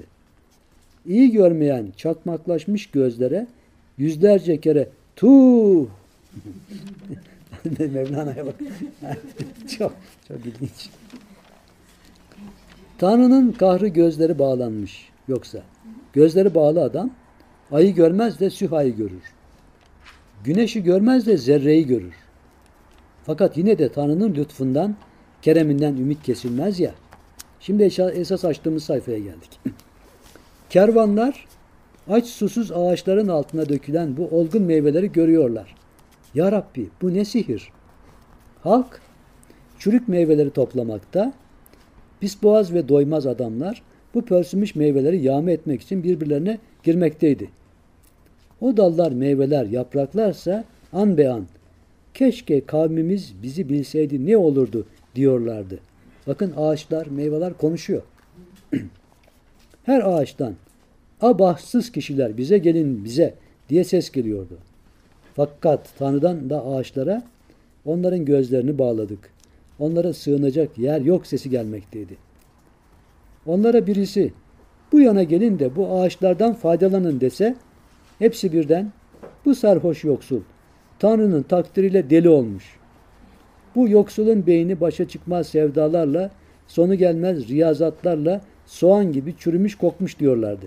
İyi 1.05 1.31
görmeyen 1.31 1.87
çakmaklaşmış 1.97 2.87
gözlere 2.87 3.47
yüzlerce 3.97 4.61
kere 4.61 4.89
tuh 5.15 5.87
Mevlana'ya 7.79 8.45
bak. 8.45 8.55
çok 9.77 9.93
çok 10.27 10.45
ilginç. 10.45 10.89
Tanrı'nın 12.97 13.51
kahrı 13.51 13.87
gözleri 13.87 14.39
bağlanmış. 14.39 15.09
Yoksa 15.27 15.61
gözleri 16.13 16.55
bağlı 16.55 16.83
adam 16.83 17.11
ayı 17.71 17.95
görmez 17.95 18.39
de 18.39 18.49
sühayı 18.49 18.95
görür. 18.95 19.23
Güneşi 20.43 20.83
görmez 20.83 21.27
de 21.27 21.37
zerreyi 21.37 21.87
görür. 21.87 22.13
Fakat 23.29 23.57
yine 23.57 23.77
de 23.77 23.89
Tanrı'nın 23.89 24.35
lütfundan, 24.35 24.95
kereminden 25.41 25.95
ümit 25.95 26.23
kesilmez 26.23 26.79
ya. 26.79 26.91
Şimdi 27.59 27.83
esas 27.83 28.45
açtığımız 28.45 28.83
sayfaya 28.83 29.17
geldik. 29.17 29.59
Kervanlar 30.69 31.45
aç 32.09 32.25
susuz 32.25 32.71
ağaçların 32.71 33.27
altına 33.27 33.69
dökülen 33.69 34.17
bu 34.17 34.27
olgun 34.27 34.61
meyveleri 34.61 35.11
görüyorlar. 35.11 35.75
Ya 36.33 36.51
Rabbi 36.51 36.89
bu 37.01 37.13
ne 37.13 37.25
sihir? 37.25 37.69
Halk 38.63 39.01
çürük 39.79 40.07
meyveleri 40.07 40.49
toplamakta, 40.49 41.33
pis 42.19 42.43
boğaz 42.43 42.73
ve 42.73 42.89
doymaz 42.89 43.27
adamlar 43.27 43.81
bu 44.13 44.25
pörsümüş 44.25 44.75
meyveleri 44.75 45.21
yağma 45.21 45.51
etmek 45.51 45.81
için 45.81 46.03
birbirlerine 46.03 46.57
girmekteydi. 46.83 47.49
O 48.61 48.77
dallar, 48.77 49.11
meyveler, 49.11 49.65
yapraklarsa 49.65 50.63
an 50.93 51.17
be 51.17 51.29
an 51.29 51.45
keşke 52.19 52.65
kavmimiz 52.65 53.33
bizi 53.43 53.69
bilseydi 53.69 54.25
ne 54.25 54.37
olurdu 54.37 54.85
diyorlardı. 55.15 55.79
Bakın 56.27 56.53
ağaçlar, 56.57 57.07
meyveler 57.07 57.53
konuşuyor. 57.53 58.01
Her 59.83 60.01
ağaçtan 60.01 60.53
a 61.21 61.39
bahtsız 61.39 61.91
kişiler 61.91 62.37
bize 62.37 62.57
gelin 62.57 63.05
bize 63.05 63.33
diye 63.69 63.83
ses 63.83 64.11
geliyordu. 64.11 64.57
Fakat 65.35 65.89
Tanrı'dan 65.97 66.49
da 66.49 66.65
ağaçlara 66.65 67.23
onların 67.85 68.25
gözlerini 68.25 68.77
bağladık. 68.77 69.31
Onlara 69.79 70.13
sığınacak 70.13 70.77
yer 70.77 71.01
yok 71.01 71.27
sesi 71.27 71.49
gelmekteydi. 71.49 72.17
Onlara 73.45 73.87
birisi 73.87 74.33
bu 74.91 74.99
yana 74.99 75.23
gelin 75.23 75.59
de 75.59 75.75
bu 75.75 75.99
ağaçlardan 75.99 76.53
faydalanın 76.53 77.21
dese 77.21 77.55
hepsi 78.19 78.53
birden 78.53 78.91
bu 79.45 79.55
sarhoş 79.55 80.03
yoksul 80.03 80.41
Tanrı'nın 80.99 81.43
takdiriyle 81.43 82.09
deli 82.09 82.29
olmuş. 82.29 82.79
Bu 83.75 83.89
yoksulun 83.89 84.47
beyni 84.47 84.81
başa 84.81 85.07
çıkmaz 85.07 85.47
sevdalarla, 85.47 86.31
sonu 86.67 86.95
gelmez 86.95 87.47
riyazatlarla 87.47 88.41
soğan 88.65 89.11
gibi 89.11 89.35
çürümüş 89.37 89.75
kokmuş 89.75 90.19
diyorlardı. 90.19 90.65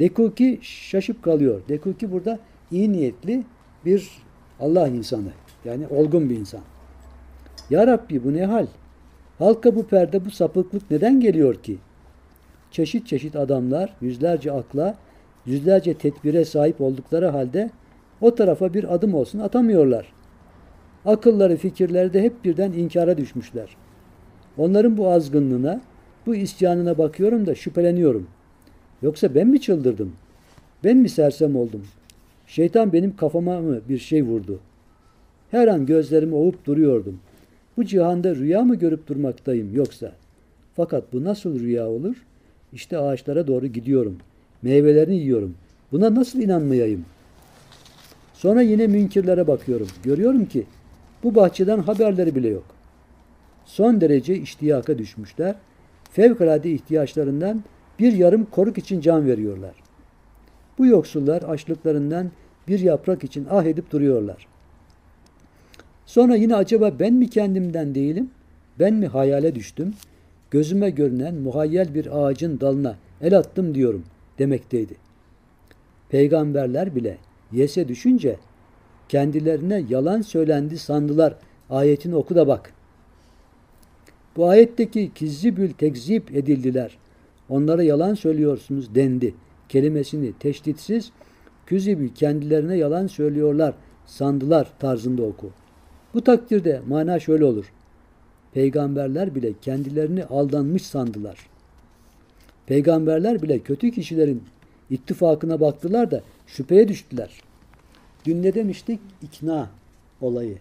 Dekuki 0.00 0.58
şaşıp 0.62 1.22
kalıyor. 1.22 1.60
Dekuki 1.68 2.12
burada 2.12 2.38
iyi 2.70 2.92
niyetli 2.92 3.44
bir 3.84 4.10
Allah 4.60 4.88
insanı. 4.88 5.30
Yani 5.64 5.86
olgun 5.86 6.30
bir 6.30 6.36
insan. 6.36 6.60
Ya 7.70 7.86
Rabbi 7.86 8.24
bu 8.24 8.34
ne 8.34 8.44
hal? 8.44 8.66
Halka 9.38 9.76
bu 9.76 9.86
perde, 9.86 10.24
bu 10.24 10.30
sapıklık 10.30 10.90
neden 10.90 11.20
geliyor 11.20 11.54
ki? 11.54 11.78
Çeşit 12.70 13.06
çeşit 13.06 13.36
adamlar 13.36 13.92
yüzlerce 14.00 14.52
akla, 14.52 14.94
yüzlerce 15.46 15.94
tedbire 15.94 16.44
sahip 16.44 16.80
oldukları 16.80 17.26
halde 17.26 17.70
o 18.20 18.34
tarafa 18.34 18.74
bir 18.74 18.94
adım 18.94 19.14
olsun 19.14 19.38
atamıyorlar. 19.38 20.12
Akılları, 21.04 21.56
fikirleri 21.56 22.12
de 22.12 22.22
hep 22.22 22.44
birden 22.44 22.72
inkara 22.72 23.18
düşmüşler. 23.18 23.76
Onların 24.58 24.96
bu 24.96 25.10
azgınlığına, 25.10 25.80
bu 26.26 26.34
isyanına 26.34 26.98
bakıyorum 26.98 27.46
da 27.46 27.54
şüpheleniyorum. 27.54 28.26
Yoksa 29.02 29.34
ben 29.34 29.46
mi 29.48 29.60
çıldırdım? 29.60 30.12
Ben 30.84 30.96
mi 30.96 31.08
sersem 31.08 31.56
oldum? 31.56 31.82
Şeytan 32.46 32.92
benim 32.92 33.16
kafama 33.16 33.60
mı 33.60 33.80
bir 33.88 33.98
şey 33.98 34.22
vurdu? 34.22 34.60
Her 35.50 35.68
an 35.68 35.86
gözlerimi 35.86 36.34
ovup 36.34 36.64
duruyordum. 36.64 37.20
Bu 37.76 37.84
cihanda 37.84 38.36
rüya 38.36 38.62
mı 38.62 38.76
görüp 38.76 39.06
durmaktayım 39.06 39.74
yoksa? 39.74 40.12
Fakat 40.74 41.12
bu 41.12 41.24
nasıl 41.24 41.60
rüya 41.60 41.88
olur? 41.88 42.16
İşte 42.72 42.98
ağaçlara 42.98 43.46
doğru 43.46 43.66
gidiyorum. 43.66 44.18
Meyvelerini 44.62 45.16
yiyorum. 45.16 45.54
Buna 45.92 46.14
nasıl 46.14 46.40
inanmayayım? 46.40 47.04
Sonra 48.36 48.62
yine 48.62 48.86
münkirlere 48.86 49.46
bakıyorum. 49.46 49.86
Görüyorum 50.02 50.46
ki 50.46 50.66
bu 51.22 51.34
bahçeden 51.34 51.78
haberleri 51.78 52.34
bile 52.34 52.48
yok. 52.48 52.64
Son 53.64 54.00
derece 54.00 54.36
iştiyaka 54.36 54.98
düşmüşler. 54.98 55.54
Fevkalade 56.10 56.70
ihtiyaçlarından 56.70 57.62
bir 57.98 58.12
yarım 58.12 58.44
koruk 58.44 58.78
için 58.78 59.00
can 59.00 59.26
veriyorlar. 59.26 59.74
Bu 60.78 60.86
yoksullar 60.86 61.42
açlıklarından 61.42 62.30
bir 62.68 62.80
yaprak 62.80 63.24
için 63.24 63.46
ah 63.50 63.64
edip 63.64 63.90
duruyorlar. 63.90 64.46
Sonra 66.06 66.36
yine 66.36 66.56
acaba 66.56 66.98
ben 66.98 67.14
mi 67.14 67.30
kendimden 67.30 67.94
değilim? 67.94 68.30
Ben 68.78 68.94
mi 68.94 69.06
hayale 69.06 69.54
düştüm? 69.54 69.94
Gözüme 70.50 70.90
görünen 70.90 71.34
muhayyel 71.34 71.94
bir 71.94 72.18
ağacın 72.18 72.60
dalına 72.60 72.96
el 73.20 73.38
attım 73.38 73.74
diyorum 73.74 74.04
demekteydi. 74.38 74.94
Peygamberler 76.08 76.94
bile 76.94 77.18
yese 77.52 77.88
düşünce 77.88 78.36
kendilerine 79.08 79.84
yalan 79.88 80.20
söylendi 80.20 80.78
sandılar. 80.78 81.36
Ayetini 81.70 82.16
oku 82.16 82.34
da 82.34 82.46
bak. 82.46 82.72
Bu 84.36 84.48
ayetteki 84.48 85.10
kizzibül 85.14 85.72
tekzip 85.72 86.36
edildiler. 86.36 86.98
Onlara 87.48 87.82
yalan 87.82 88.14
söylüyorsunuz 88.14 88.94
dendi. 88.94 89.34
Kelimesini 89.68 90.32
teşditsiz 90.38 91.12
küzibül 91.66 92.08
kendilerine 92.08 92.76
yalan 92.76 93.06
söylüyorlar 93.06 93.74
sandılar 94.06 94.72
tarzında 94.78 95.22
oku. 95.22 95.50
Bu 96.14 96.24
takdirde 96.24 96.80
mana 96.88 97.20
şöyle 97.20 97.44
olur. 97.44 97.72
Peygamberler 98.52 99.34
bile 99.34 99.52
kendilerini 99.62 100.24
aldanmış 100.24 100.86
sandılar. 100.86 101.38
Peygamberler 102.66 103.42
bile 103.42 103.58
kötü 103.58 103.90
kişilerin 103.90 104.42
ittifakına 104.90 105.60
baktılar 105.60 106.10
da 106.10 106.22
şüpheye 106.46 106.88
düştüler. 106.88 107.30
Dün 108.24 108.42
ne 108.42 108.54
demiştik? 108.54 109.00
İkna 109.22 109.70
olayı. 110.20 110.58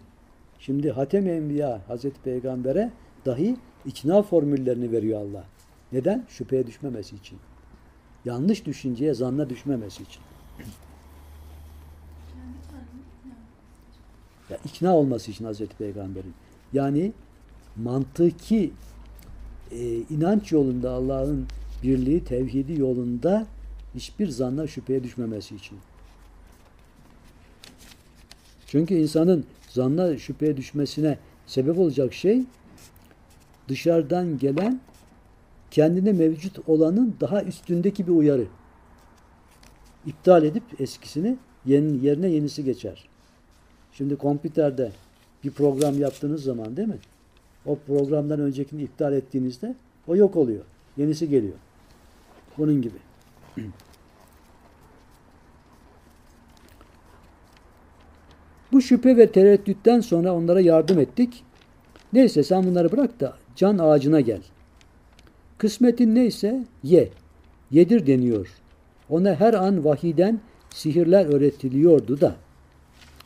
Şimdi 0.60 0.92
Hatem 0.92 1.28
Enbiya 1.28 1.82
Hazreti 1.88 2.22
Peygamber'e 2.22 2.92
dahi 3.26 3.58
ikna 3.86 4.22
formüllerini 4.22 4.92
veriyor 4.92 5.22
Allah. 5.22 5.44
Neden? 5.92 6.26
Şüpheye 6.30 6.68
düşmemesi 6.68 7.16
için. 7.16 7.38
Yanlış 8.26 8.66
düşünceye, 8.66 9.14
zanna 9.14 9.50
düşmemesi 9.50 10.04
için. 10.04 10.22
Ya 14.50 14.58
ikna 14.66 14.96
olması 14.96 15.32
için 15.32 15.46
Hazreti 15.46 15.78
Peygamber'in. 15.78 16.34
Yani 16.74 17.12
mantıki 17.76 18.72
e, 19.72 19.98
inanç 19.98 20.52
yolunda 20.52 20.92
Allah'ın 20.92 21.48
birliği, 21.84 22.24
tevhidi 22.24 22.82
yolunda 22.82 23.48
hiçbir 23.96 24.28
zanna 24.28 24.68
şüpheye 24.68 25.04
düşmemesi 25.04 25.56
için. 25.56 25.78
Çünkü 28.68 28.94
insanın 28.94 29.46
zanna 29.70 30.18
şüpheye 30.18 30.58
düşmesine 30.58 31.18
sebep 31.46 31.80
olacak 31.80 32.14
şey 32.14 32.44
dışarıdan 33.68 34.38
gelen 34.38 34.80
kendine 35.72 36.12
mevcut 36.12 36.70
olanın 36.70 37.16
daha 37.22 37.44
üstündeki 37.44 38.08
bir 38.08 38.12
uyarı. 38.12 38.46
İptal 40.06 40.44
edip 40.44 40.64
eskisini 40.82 41.38
yerine 41.66 42.28
yenisi 42.28 42.64
geçer. 42.64 43.08
Şimdi 43.94 44.16
kompüterde 44.16 44.92
bir 45.44 45.52
program 45.52 46.00
yaptığınız 46.00 46.44
zaman 46.44 46.78
değil 46.78 46.88
mi? 46.88 46.98
O 47.66 47.78
programdan 47.88 48.40
öncekini 48.40 48.84
iptal 48.84 49.14
ettiğinizde 49.14 49.76
o 50.08 50.16
yok 50.16 50.36
oluyor. 50.36 50.64
Yenisi 50.98 51.30
geliyor. 51.30 51.56
Bunun 52.58 52.82
gibi. 52.82 52.98
Bu 58.72 58.82
şüphe 58.82 59.18
ve 59.18 59.32
tereddütten 59.32 60.00
sonra 60.00 60.34
onlara 60.34 60.62
yardım 60.62 61.00
ettik. 61.00 61.44
Neyse 62.14 62.44
sen 62.44 62.64
bunları 62.64 62.92
bırak 62.92 63.20
da 63.20 63.34
can 63.56 63.78
ağacına 63.78 64.22
gel. 64.22 64.42
Kısmetin 65.58 66.16
neyse 66.16 66.64
ye. 66.84 67.10
Yedir 67.72 68.08
deniyor. 68.08 68.50
Ona 69.10 69.36
her 69.36 69.54
an 69.54 69.86
vahiden 69.86 70.40
sihirler 70.70 71.26
öğretiliyordu 71.26 72.22
da. 72.22 72.36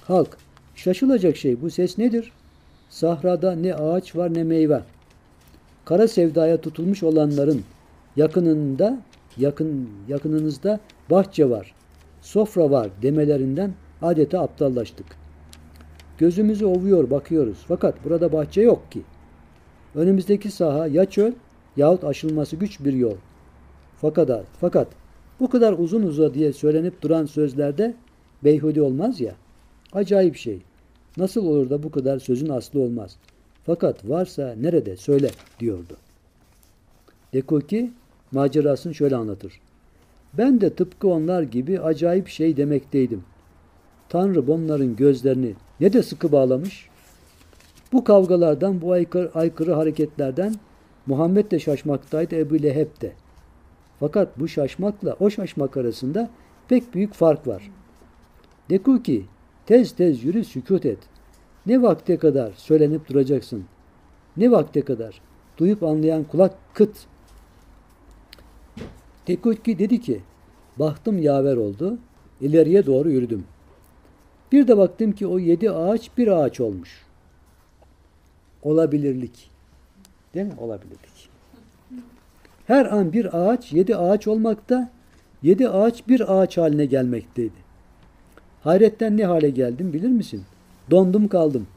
Halk, 0.08 0.38
şaşılacak 0.76 1.38
şey 1.38 1.62
bu 1.62 1.70
ses 1.70 1.98
nedir? 1.98 2.32
Sahrada 2.90 3.56
ne 3.56 3.76
ağaç 3.76 4.16
var 4.16 4.34
ne 4.34 4.44
meyve. 4.44 4.82
Kara 5.86 6.08
sevdaya 6.08 6.62
tutulmuş 6.62 7.04
olanların 7.04 7.64
yakınında, 8.16 9.00
yakın 9.38 9.90
yakınınızda 10.08 10.80
bahçe 11.10 11.50
var, 11.50 11.76
sofra 12.22 12.72
var 12.72 12.90
demelerinden 13.02 13.74
adeta 14.02 14.42
aptallaştık. 14.42 15.06
Gözümüzü 16.18 16.66
ovuyor 16.66 17.10
bakıyoruz. 17.10 17.66
Fakat 17.68 18.06
burada 18.06 18.34
bahçe 18.34 18.62
yok 18.62 18.92
ki. 18.92 19.02
Önümüzdeki 19.96 20.52
saha 20.52 20.88
ya 20.88 21.06
çöl 21.06 21.32
yahut 21.78 22.04
aşılması 22.04 22.56
güç 22.56 22.80
bir 22.80 22.94
yol. 22.94 23.16
Fakat, 24.02 24.46
fakat 24.60 24.88
bu 25.40 25.50
kadar 25.50 25.74
uzun 25.74 26.04
uza 26.04 26.34
diye 26.34 26.54
söylenip 26.54 27.02
duran 27.02 27.26
sözlerde 27.26 27.96
beyhude 28.44 28.82
olmaz 28.82 29.22
ya. 29.22 29.36
Acayip 29.94 30.36
şey. 30.36 30.62
Nasıl 31.18 31.46
olur 31.46 31.70
da 31.70 31.84
bu 31.84 31.92
kadar 31.92 32.20
sözün 32.20 32.50
aslı 32.50 32.80
olmaz. 32.80 33.18
Fakat 33.66 34.10
varsa 34.10 34.56
nerede 34.62 34.98
söyle 34.98 35.30
diyordu. 35.60 35.98
Dekuki 37.34 37.92
macerasını 38.32 38.96
şöyle 38.96 39.16
anlatır. 39.16 39.62
Ben 40.34 40.62
de 40.62 40.74
tıpkı 40.74 41.08
onlar 41.08 41.44
gibi 41.44 41.80
acayip 41.80 42.28
şey 42.28 42.58
demekteydim. 42.58 43.24
Tanrı 44.10 44.54
onların 44.54 44.96
gözlerini 44.96 45.54
ne 45.80 45.94
de 45.94 46.04
sıkı 46.04 46.32
bağlamış. 46.32 46.90
Bu 47.94 48.04
kavgalardan, 48.04 48.82
bu 48.82 48.92
aykırı, 48.92 49.32
aykırı 49.34 49.74
hareketlerden 49.74 50.56
Muhammed 51.06 51.52
de 51.52 51.60
şaşmaktaydı, 51.60 52.36
Ebu 52.36 52.64
Leheb 52.64 53.02
de. 53.02 53.12
Fakat 54.00 54.40
bu 54.40 54.48
şaşmakla 54.48 55.16
o 55.20 55.30
şaşmak 55.30 55.78
arasında 55.78 56.30
pek 56.68 56.94
büyük 56.94 57.14
fark 57.14 57.48
var. 57.48 57.72
Dekuki, 58.70 59.26
tez 59.66 59.92
tez 59.92 60.24
yürü 60.24 60.46
sükut 60.46 60.86
et. 60.86 61.00
Ne 61.66 61.82
vakte 61.82 62.18
kadar 62.18 62.52
söylenip 62.52 63.10
duracaksın? 63.10 63.66
Ne 64.38 64.52
vakte 64.52 64.82
kadar? 64.82 65.22
Duyup 65.58 65.84
anlayan 65.84 66.24
kulak 66.24 66.56
kıt. 66.74 66.98
Dekuki 69.28 69.80
dedi 69.80 70.02
ki, 70.02 70.22
bahtım 70.80 71.22
yaver 71.22 71.58
oldu, 71.58 71.98
ileriye 72.42 72.86
doğru 72.86 73.12
yürüdüm. 73.12 73.44
Bir 74.52 74.68
de 74.68 74.78
baktım 74.78 75.12
ki 75.12 75.28
o 75.28 75.40
yedi 75.40 75.72
ağaç 75.72 76.18
bir 76.18 76.28
ağaç 76.28 76.60
olmuş. 76.60 77.06
Olabilirlik. 78.64 79.50
Değil 80.34 80.46
mi? 80.46 80.54
Olabilirlik. 80.60 81.30
Her 82.68 82.86
an 82.86 83.14
bir 83.14 83.38
ağaç 83.38 83.74
yedi 83.74 83.96
ağaç 83.96 84.28
olmakta, 84.28 84.92
yedi 85.44 85.70
ağaç 85.70 86.08
bir 86.08 86.42
ağaç 86.42 86.58
haline 86.58 86.86
gelmekteydi. 86.86 87.70
Hayretten 88.64 89.18
ne 89.18 89.26
hale 89.26 89.50
geldim 89.50 89.94
bilir 89.94 90.10
misin? 90.10 90.44
Dondum 90.92 91.28
kaldım. 91.28 91.68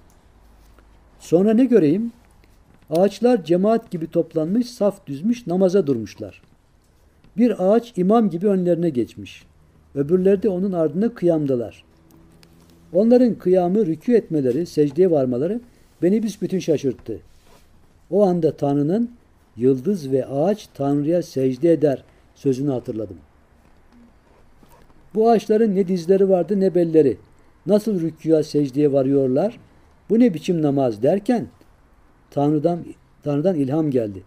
Sonra 1.20 1.54
ne 1.54 1.64
göreyim? 1.64 2.12
Ağaçlar 2.90 3.44
cemaat 3.44 3.90
gibi 3.90 4.06
toplanmış, 4.10 4.70
saf 4.70 5.06
düzmüş, 5.06 5.46
namaza 5.46 5.86
durmuşlar. 5.86 6.42
Bir 7.36 7.72
ağaç 7.72 7.92
imam 7.98 8.30
gibi 8.30 8.48
önlerine 8.48 8.90
geçmiş. 8.90 9.44
Öbürleri 9.94 10.42
de 10.42 10.48
onun 10.48 10.72
ardına 10.72 11.14
kıyamdalar. 11.14 11.84
Onların 12.92 13.34
kıyamı, 13.34 13.78
rükû 13.78 14.16
etmeleri, 14.16 14.66
secdeye 14.66 15.10
varmaları 15.10 15.60
beni 16.02 16.22
büsbütün 16.22 16.58
şaşırttı. 16.58 17.20
O 18.10 18.22
anda 18.22 18.56
Tanrı'nın 18.56 19.10
yıldız 19.56 20.12
ve 20.12 20.26
ağaç 20.26 20.68
Tanrı'ya 20.74 21.22
secde 21.22 21.72
eder 21.72 22.04
sözünü 22.34 22.70
hatırladım. 22.70 23.16
Bu 25.14 25.30
ağaçların 25.30 25.76
ne 25.76 25.88
dizleri 25.88 26.28
vardı 26.28 26.60
ne 26.60 26.74
belleri. 26.74 27.16
Nasıl 27.66 28.00
rükûya 28.00 28.42
secdeye 28.42 28.92
varıyorlar? 28.92 29.58
Bu 30.10 30.20
ne 30.20 30.34
biçim 30.34 30.62
namaz 30.62 31.02
derken 31.02 31.46
Tanrı'dan, 32.30 32.84
Tanrı'dan 33.22 33.54
ilham 33.54 33.90
geldi. 33.90 34.22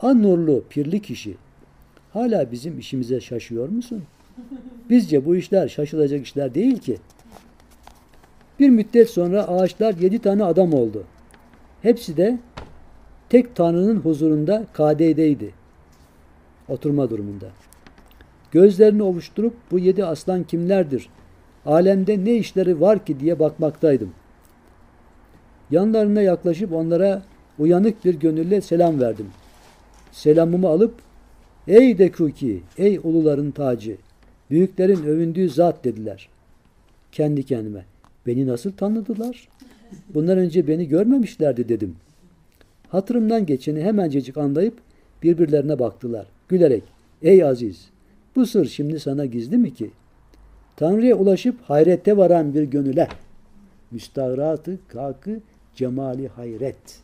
An 0.00 0.22
nurlu, 0.22 0.64
pirli 0.70 1.02
kişi. 1.02 1.36
Hala 2.16 2.52
bizim 2.52 2.78
işimize 2.78 3.20
şaşıyor 3.20 3.68
musun? 3.68 4.02
Bizce 4.90 5.26
bu 5.26 5.36
işler 5.36 5.68
şaşılacak 5.68 6.26
işler 6.26 6.54
değil 6.54 6.78
ki. 6.78 6.98
Bir 8.60 8.68
müddet 8.68 9.10
sonra 9.10 9.48
ağaçlar 9.48 9.94
yedi 9.94 10.18
tane 10.18 10.44
adam 10.44 10.74
oldu. 10.74 11.04
Hepsi 11.82 12.16
de 12.16 12.38
tek 13.28 13.56
Tanrı'nın 13.56 13.96
huzurunda 13.96 14.66
kadedeydi. 14.72 15.54
Oturma 16.68 17.10
durumunda. 17.10 17.46
Gözlerini 18.50 19.02
ovuşturup 19.02 19.54
bu 19.70 19.78
yedi 19.78 20.04
aslan 20.04 20.44
kimlerdir? 20.44 21.08
Alemde 21.66 22.24
ne 22.24 22.34
işleri 22.34 22.80
var 22.80 23.04
ki 23.04 23.20
diye 23.20 23.38
bakmaktaydım. 23.38 24.10
Yanlarına 25.70 26.22
yaklaşıp 26.22 26.72
onlara 26.72 27.22
uyanık 27.58 28.04
bir 28.04 28.14
gönülle 28.14 28.60
selam 28.60 29.00
verdim. 29.00 29.26
Selamımı 30.12 30.68
alıp 30.68 31.05
Ey 31.68 31.98
Dekuki, 31.98 32.62
ey 32.78 33.00
uluların 33.02 33.50
tacı, 33.50 33.96
büyüklerin 34.50 35.04
övündüğü 35.04 35.48
zat 35.48 35.84
dediler. 35.84 36.28
Kendi 37.12 37.42
kendime, 37.42 37.84
beni 38.26 38.46
nasıl 38.46 38.72
tanıdılar? 38.72 39.48
Bundan 40.14 40.38
önce 40.38 40.68
beni 40.68 40.88
görmemişlerdi 40.88 41.68
dedim. 41.68 41.96
Hatırımdan 42.88 43.46
geçeni 43.46 43.82
hemencecik 43.82 44.36
anlayıp 44.36 44.74
birbirlerine 45.22 45.78
baktılar. 45.78 46.26
Gülerek, 46.48 46.82
ey 47.22 47.44
Aziz, 47.44 47.88
bu 48.36 48.46
sır 48.46 48.66
şimdi 48.66 49.00
sana 49.00 49.26
gizli 49.26 49.56
mi 49.56 49.74
ki? 49.74 49.90
Tanrı'ya 50.76 51.16
ulaşıp 51.16 51.60
hayrette 51.62 52.16
varan 52.16 52.54
bir 52.54 52.62
gönüle, 52.62 53.08
müstahratı 53.90 54.78
kakı 54.88 55.40
cemali 55.74 56.28
hayret. 56.28 57.00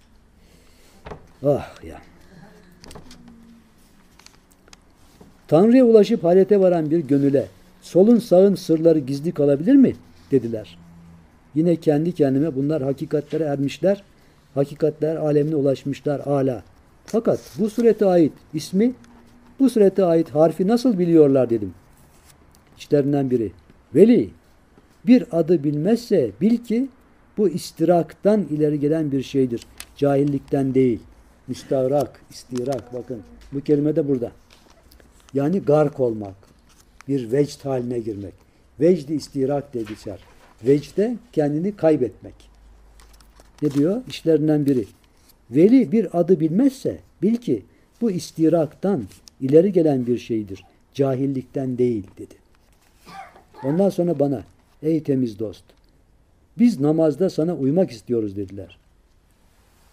Ah 1.43 1.85
ya. 1.85 2.12
Tanrı'ya 5.53 5.85
ulaşıp 5.85 6.25
hayrete 6.25 6.61
varan 6.61 6.91
bir 6.91 6.99
gönüle, 6.99 7.47
solun 7.83 8.19
sağın 8.19 8.55
sırları 8.55 8.99
gizli 8.99 9.33
kalabilir 9.33 9.75
mi? 9.75 9.93
dediler. 10.31 10.79
Yine 11.55 11.77
kendi 11.77 12.13
kendime 12.13 12.57
bunlar 12.57 12.83
hakikatlere 12.83 13.45
ermişler, 13.45 14.03
hakikatler 14.55 15.17
alemine 15.17 15.57
ulaşmışlar 15.57 16.21
âlâ. 16.21 16.63
Fakat 17.07 17.41
bu 17.59 17.71
surete 17.71 18.07
ait 18.07 18.33
ismi, 18.55 18.93
bu 19.61 19.71
surete 19.71 20.05
ait 20.05 20.31
harfi 20.31 20.69
nasıl 20.69 20.99
biliyorlar 20.99 21.51
dedim. 21.51 21.75
İçlerinden 22.79 23.31
biri, 23.31 23.53
Veli, 23.95 24.31
bir 25.07 25.25
adı 25.33 25.65
bilmezse 25.65 26.31
bil 26.41 26.57
ki 26.57 26.89
bu 27.39 27.49
istiraktan 27.49 28.47
ileri 28.51 28.81
gelen 28.81 29.13
bir 29.13 29.23
şeydir. 29.23 29.67
Cahillikten 29.97 30.75
değil. 30.75 31.01
Müstavrak, 31.49 32.21
istirak 32.31 32.95
bakın. 32.95 33.19
Bu 33.53 33.61
kelime 33.61 33.97
de 33.97 34.09
burada. 34.09 34.33
Yani 35.35 35.61
gark 35.61 36.01
olmak. 36.01 36.35
Bir 37.09 37.33
vecd 37.33 37.65
haline 37.65 37.99
girmek. 37.99 38.35
Vecd-i 38.81 39.15
istirak 39.15 39.75
diye 39.75 39.85
geçer. 39.85 40.19
Vecde 40.67 41.17
kendini 41.33 41.77
kaybetmek. 41.77 42.35
Ne 43.63 43.71
diyor? 43.71 44.03
İşlerinden 44.09 44.67
biri. 44.67 44.85
Veli 45.51 45.93
bir 45.93 46.21
adı 46.21 46.41
bilmezse 46.41 46.99
bil 47.23 47.37
ki 47.37 47.63
bu 48.01 48.11
istiraktan 48.11 49.05
ileri 49.41 49.73
gelen 49.73 50.07
bir 50.07 50.19
şeydir. 50.19 50.65
Cahillikten 50.95 51.79
değil 51.79 52.07
dedi. 52.19 52.35
Ondan 53.65 53.91
sonra 53.91 54.19
bana 54.19 54.45
ey 54.83 55.03
temiz 55.03 55.39
dost 55.39 55.65
biz 56.59 56.81
namazda 56.81 57.31
sana 57.31 57.57
uymak 57.57 57.91
istiyoruz 57.91 58.37
dediler. 58.37 58.79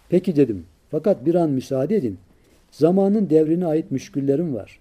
Peki 0.10 0.36
dedim. 0.36 0.66
Fakat 0.92 1.26
bir 1.26 1.36
an 1.36 1.50
müsaade 1.50 1.96
edin. 1.96 2.18
Zamanın 2.72 3.30
devrine 3.30 3.66
ait 3.66 3.92
müşküllerim 3.92 4.56
var. 4.56 4.80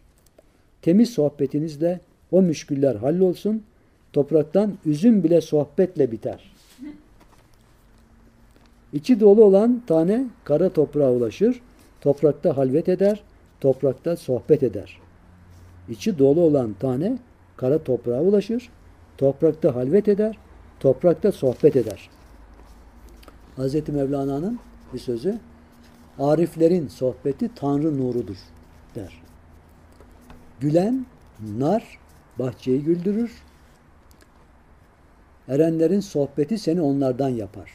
Temiz 0.82 1.10
sohbetinizle 1.10 2.00
o 2.30 2.42
müşküller 2.42 2.94
hallolsun. 2.94 3.62
Topraktan 4.12 4.78
üzüm 4.86 5.24
bile 5.24 5.40
sohbetle 5.40 6.12
biter. 6.12 6.52
İçi 8.92 9.20
dolu 9.20 9.44
olan 9.44 9.82
tane 9.86 10.26
kara 10.44 10.68
toprağa 10.68 11.12
ulaşır. 11.12 11.60
Toprakta 12.00 12.56
halvet 12.56 12.88
eder. 12.88 13.22
Toprakta 13.60 14.16
sohbet 14.16 14.62
eder. 14.62 15.00
İçi 15.88 16.18
dolu 16.18 16.40
olan 16.40 16.74
tane 16.80 17.18
kara 17.56 17.82
toprağa 17.84 18.20
ulaşır. 18.20 18.70
Toprakta 19.18 19.74
halvet 19.74 20.08
eder. 20.08 20.38
Toprakta 20.80 21.32
sohbet 21.32 21.76
eder. 21.76 22.10
Hz. 23.56 23.88
Mevlana'nın 23.88 24.58
bir 24.94 24.98
sözü 24.98 25.38
Ariflerin 26.18 26.88
sohbeti 26.88 27.50
Tanrı 27.54 27.98
nurudur 27.98 28.36
der. 28.94 29.27
Gülen 30.60 31.06
nar 31.58 31.98
bahçeyi 32.38 32.82
güldürür. 32.82 33.30
Erenlerin 35.48 36.00
sohbeti 36.00 36.58
seni 36.58 36.80
onlardan 36.80 37.28
yapar. 37.28 37.70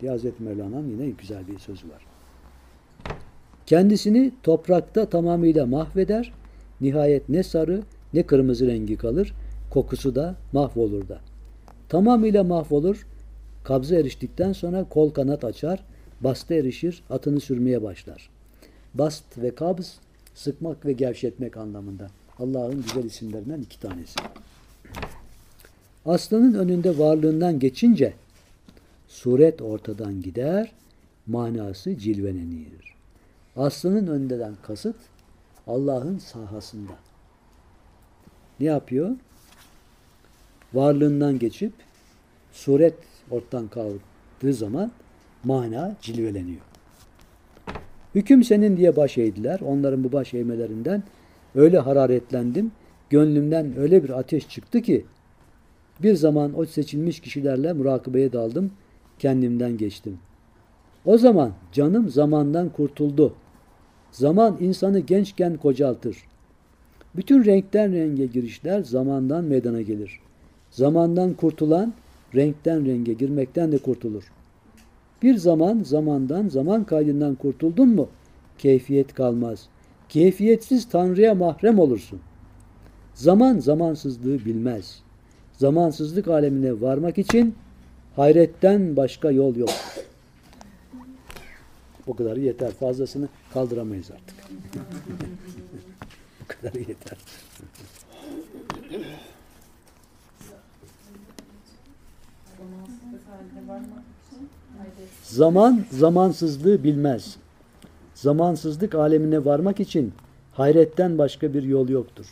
diye 0.00 0.10
Hazreti 0.10 0.42
Mevlana'nın 0.42 0.88
yine 0.88 1.10
güzel 1.10 1.48
bir 1.48 1.58
sözü 1.58 1.88
var. 1.88 2.06
Kendisini 3.66 4.32
toprakta 4.42 5.08
tamamıyla 5.08 5.66
mahveder. 5.66 6.32
Nihayet 6.80 7.28
ne 7.28 7.42
sarı 7.42 7.82
ne 8.14 8.22
kırmızı 8.22 8.66
rengi 8.66 8.96
kalır. 8.96 9.34
Kokusu 9.70 10.14
da 10.14 10.34
mahvolur 10.52 11.08
da. 11.08 11.20
Tamamıyla 11.88 12.44
mahvolur. 12.44 13.06
Kabza 13.64 13.96
eriştikten 13.96 14.52
sonra 14.52 14.84
kol 14.84 15.10
kanat 15.10 15.44
açar. 15.44 15.84
Basta 16.20 16.54
erişir. 16.54 17.02
Atını 17.10 17.40
sürmeye 17.40 17.82
başlar. 17.82 18.30
Bast 18.94 19.38
ve 19.38 19.54
kabz 19.54 20.00
sıkmak 20.34 20.86
ve 20.86 20.92
gevşetmek 20.92 21.56
anlamında. 21.56 22.10
Allah'ın 22.38 22.82
güzel 22.82 23.04
isimlerinden 23.04 23.60
iki 23.60 23.80
tanesi. 23.80 24.20
Aslanın 26.06 26.54
önünde 26.54 26.98
varlığından 26.98 27.58
geçince 27.58 28.14
suret 29.08 29.62
ortadan 29.62 30.22
gider, 30.22 30.72
manası 31.26 31.98
cilvelenir. 31.98 32.94
Aslanın 33.56 34.06
önünden 34.06 34.54
kasıt 34.62 34.96
Allah'ın 35.66 36.18
sahasında. 36.18 36.92
Ne 38.60 38.66
yapıyor? 38.66 39.10
Varlığından 40.74 41.38
geçip 41.38 41.72
suret 42.52 42.94
ortadan 43.30 43.68
kalktığı 43.68 44.54
zaman 44.54 44.92
mana 45.44 45.96
cilveleniyor. 46.02 46.71
Hüküm 48.14 48.44
senin 48.44 48.76
diye 48.76 48.96
baş 48.96 49.18
eğdiler. 49.18 49.60
Onların 49.60 50.04
bu 50.04 50.12
baş 50.12 50.34
eğmelerinden 50.34 51.02
öyle 51.54 51.78
hararetlendim. 51.78 52.72
Gönlümden 53.10 53.78
öyle 53.78 54.04
bir 54.04 54.18
ateş 54.18 54.48
çıktı 54.48 54.80
ki 54.80 55.04
bir 56.02 56.14
zaman 56.14 56.58
o 56.58 56.64
seçilmiş 56.64 57.20
kişilerle 57.20 57.72
murakabeye 57.72 58.32
daldım. 58.32 58.70
Kendimden 59.18 59.76
geçtim. 59.76 60.18
O 61.04 61.18
zaman 61.18 61.52
canım 61.72 62.08
zamandan 62.08 62.68
kurtuldu. 62.68 63.34
Zaman 64.10 64.56
insanı 64.60 64.98
gençken 64.98 65.56
kocaltır. 65.56 66.16
Bütün 67.16 67.44
renkten 67.44 67.92
renge 67.92 68.26
girişler 68.26 68.82
zamandan 68.82 69.44
meydana 69.44 69.82
gelir. 69.82 70.20
Zamandan 70.70 71.34
kurtulan 71.34 71.94
renkten 72.34 72.86
renge 72.86 73.12
girmekten 73.12 73.72
de 73.72 73.78
kurtulur. 73.78 74.32
Bir 75.22 75.36
zaman 75.36 75.82
zamandan 75.82 76.48
zaman 76.48 76.84
kaydından 76.84 77.34
kurtuldun 77.34 77.88
mu 77.88 78.08
keyfiyet 78.58 79.14
kalmaz. 79.14 79.68
Keyfiyetsiz 80.08 80.88
Tanrı'ya 80.88 81.34
mahrem 81.34 81.78
olursun. 81.78 82.20
Zaman 83.14 83.58
zamansızlığı 83.58 84.44
bilmez. 84.44 85.02
Zamansızlık 85.52 86.28
alemine 86.28 86.80
varmak 86.80 87.18
için 87.18 87.54
hayretten 88.16 88.96
başka 88.96 89.30
yol 89.30 89.56
yok. 89.56 89.70
Bu 92.06 92.16
kadarı 92.16 92.40
yeter. 92.40 92.70
Fazlasını 92.70 93.28
kaldıramayız 93.54 94.10
artık. 94.10 94.36
Bu 96.40 96.46
kadarı 96.46 96.78
yeter. 96.78 97.18
Zaman 105.22 105.84
zamansızlığı 105.90 106.84
bilmez. 106.84 107.36
Zamansızlık 108.14 108.94
alemine 108.94 109.44
varmak 109.44 109.80
için 109.80 110.12
hayretten 110.52 111.18
başka 111.18 111.54
bir 111.54 111.62
yol 111.62 111.88
yoktur. 111.88 112.26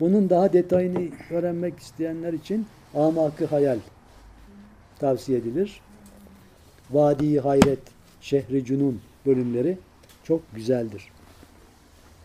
Bunun 0.00 0.30
daha 0.30 0.52
detayını 0.52 1.08
öğrenmek 1.30 1.78
isteyenler 1.78 2.32
için 2.32 2.66
Amakı 2.94 3.46
Hayal 3.46 3.78
tavsiye 4.98 5.38
edilir. 5.38 5.80
Vadi 6.90 7.40
Hayret, 7.40 7.78
Şehri 8.20 8.64
Cunun 8.64 9.00
bölümleri 9.26 9.78
çok 10.24 10.54
güzeldir. 10.54 11.08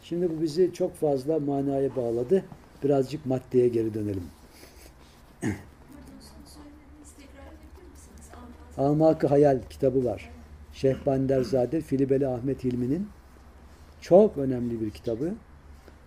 Şimdi 0.03 0.29
bu 0.29 0.41
bizi 0.41 0.73
çok 0.73 0.95
fazla 0.95 1.39
manaya 1.39 1.95
bağladı. 1.95 2.43
Birazcık 2.83 3.25
maddeye 3.25 3.67
geri 3.67 3.93
dönelim. 3.93 4.23
Amak-ı 8.77 9.27
Hayal 9.27 9.59
kitabı 9.69 10.05
var. 10.05 10.29
Şeyh 10.73 11.05
Banderzade 11.05 11.81
Filibeli 11.81 12.27
Ahmet 12.27 12.63
Hilmi'nin 12.63 13.07
çok 14.01 14.37
önemli 14.37 14.81
bir 14.81 14.89
kitabı. 14.89 15.33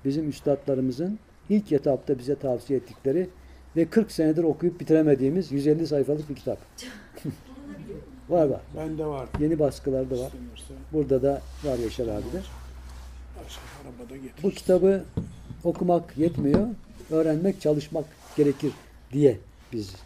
Bizim 0.04 0.28
üstadlarımızın 0.28 1.18
ilk 1.48 1.72
etapta 1.72 2.18
bize 2.18 2.34
tavsiye 2.34 2.78
ettikleri 2.78 3.28
ve 3.76 3.84
40 3.84 4.12
senedir 4.12 4.44
okuyup 4.44 4.80
bitiremediğimiz 4.80 5.52
150 5.52 5.86
sayfalık 5.86 6.28
bir 6.28 6.34
kitap. 6.34 6.58
var 8.28 8.46
var. 8.46 8.60
Bende 8.76 9.06
var. 9.06 9.28
Yeni 9.40 9.58
baskıları 9.58 10.10
da 10.10 10.14
var. 10.14 10.26
İstemiyorsa 10.26 10.74
Burada 10.92 11.22
da 11.22 11.42
var 11.64 11.78
Yaşar 11.78 12.08
abi 12.08 12.32
de. 12.32 12.42
Bu 14.42 14.50
kitabı 14.50 15.04
okumak 15.64 16.18
yetmiyor. 16.18 16.66
Öğrenmek, 17.10 17.60
çalışmak 17.60 18.04
gerekir 18.36 18.72
diye 19.12 19.38
biz 19.72 19.96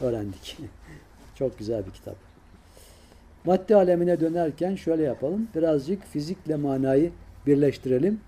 öğrendik. 0.00 0.58
Çok 1.42 1.58
güzel 1.58 1.86
bir 1.86 1.90
kitap. 1.90 2.16
Madde 3.44 3.76
alemine 3.76 4.20
dönerken 4.20 4.74
şöyle 4.74 5.02
yapalım. 5.02 5.48
Birazcık 5.54 6.04
fizikle 6.04 6.56
manayı 6.56 7.12
birleştirelim. 7.46 8.20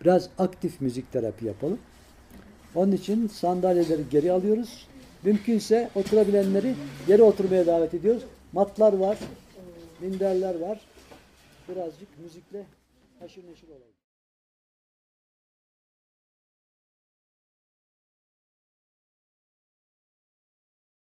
Biraz 0.00 0.28
aktif 0.38 0.80
müzik 0.80 1.12
terapi 1.12 1.46
yapalım. 1.46 1.78
Onun 2.74 2.92
için 2.92 3.28
sandalyeleri 3.28 4.02
geri 4.10 4.32
alıyoruz. 4.32 4.86
Mümkünse 5.22 5.90
oturabilenleri 5.94 6.74
yere 7.08 7.22
oturmaya 7.22 7.66
davet 7.66 7.94
ediyoruz. 7.94 8.22
Matlar 8.52 8.92
var, 8.92 9.18
minderler 10.00 10.60
var. 10.60 10.80
Birazcık 11.68 12.08
müzikle 12.22 12.64
haşır 13.20 13.42
neşir 13.50 13.68
olalım. 13.68 13.91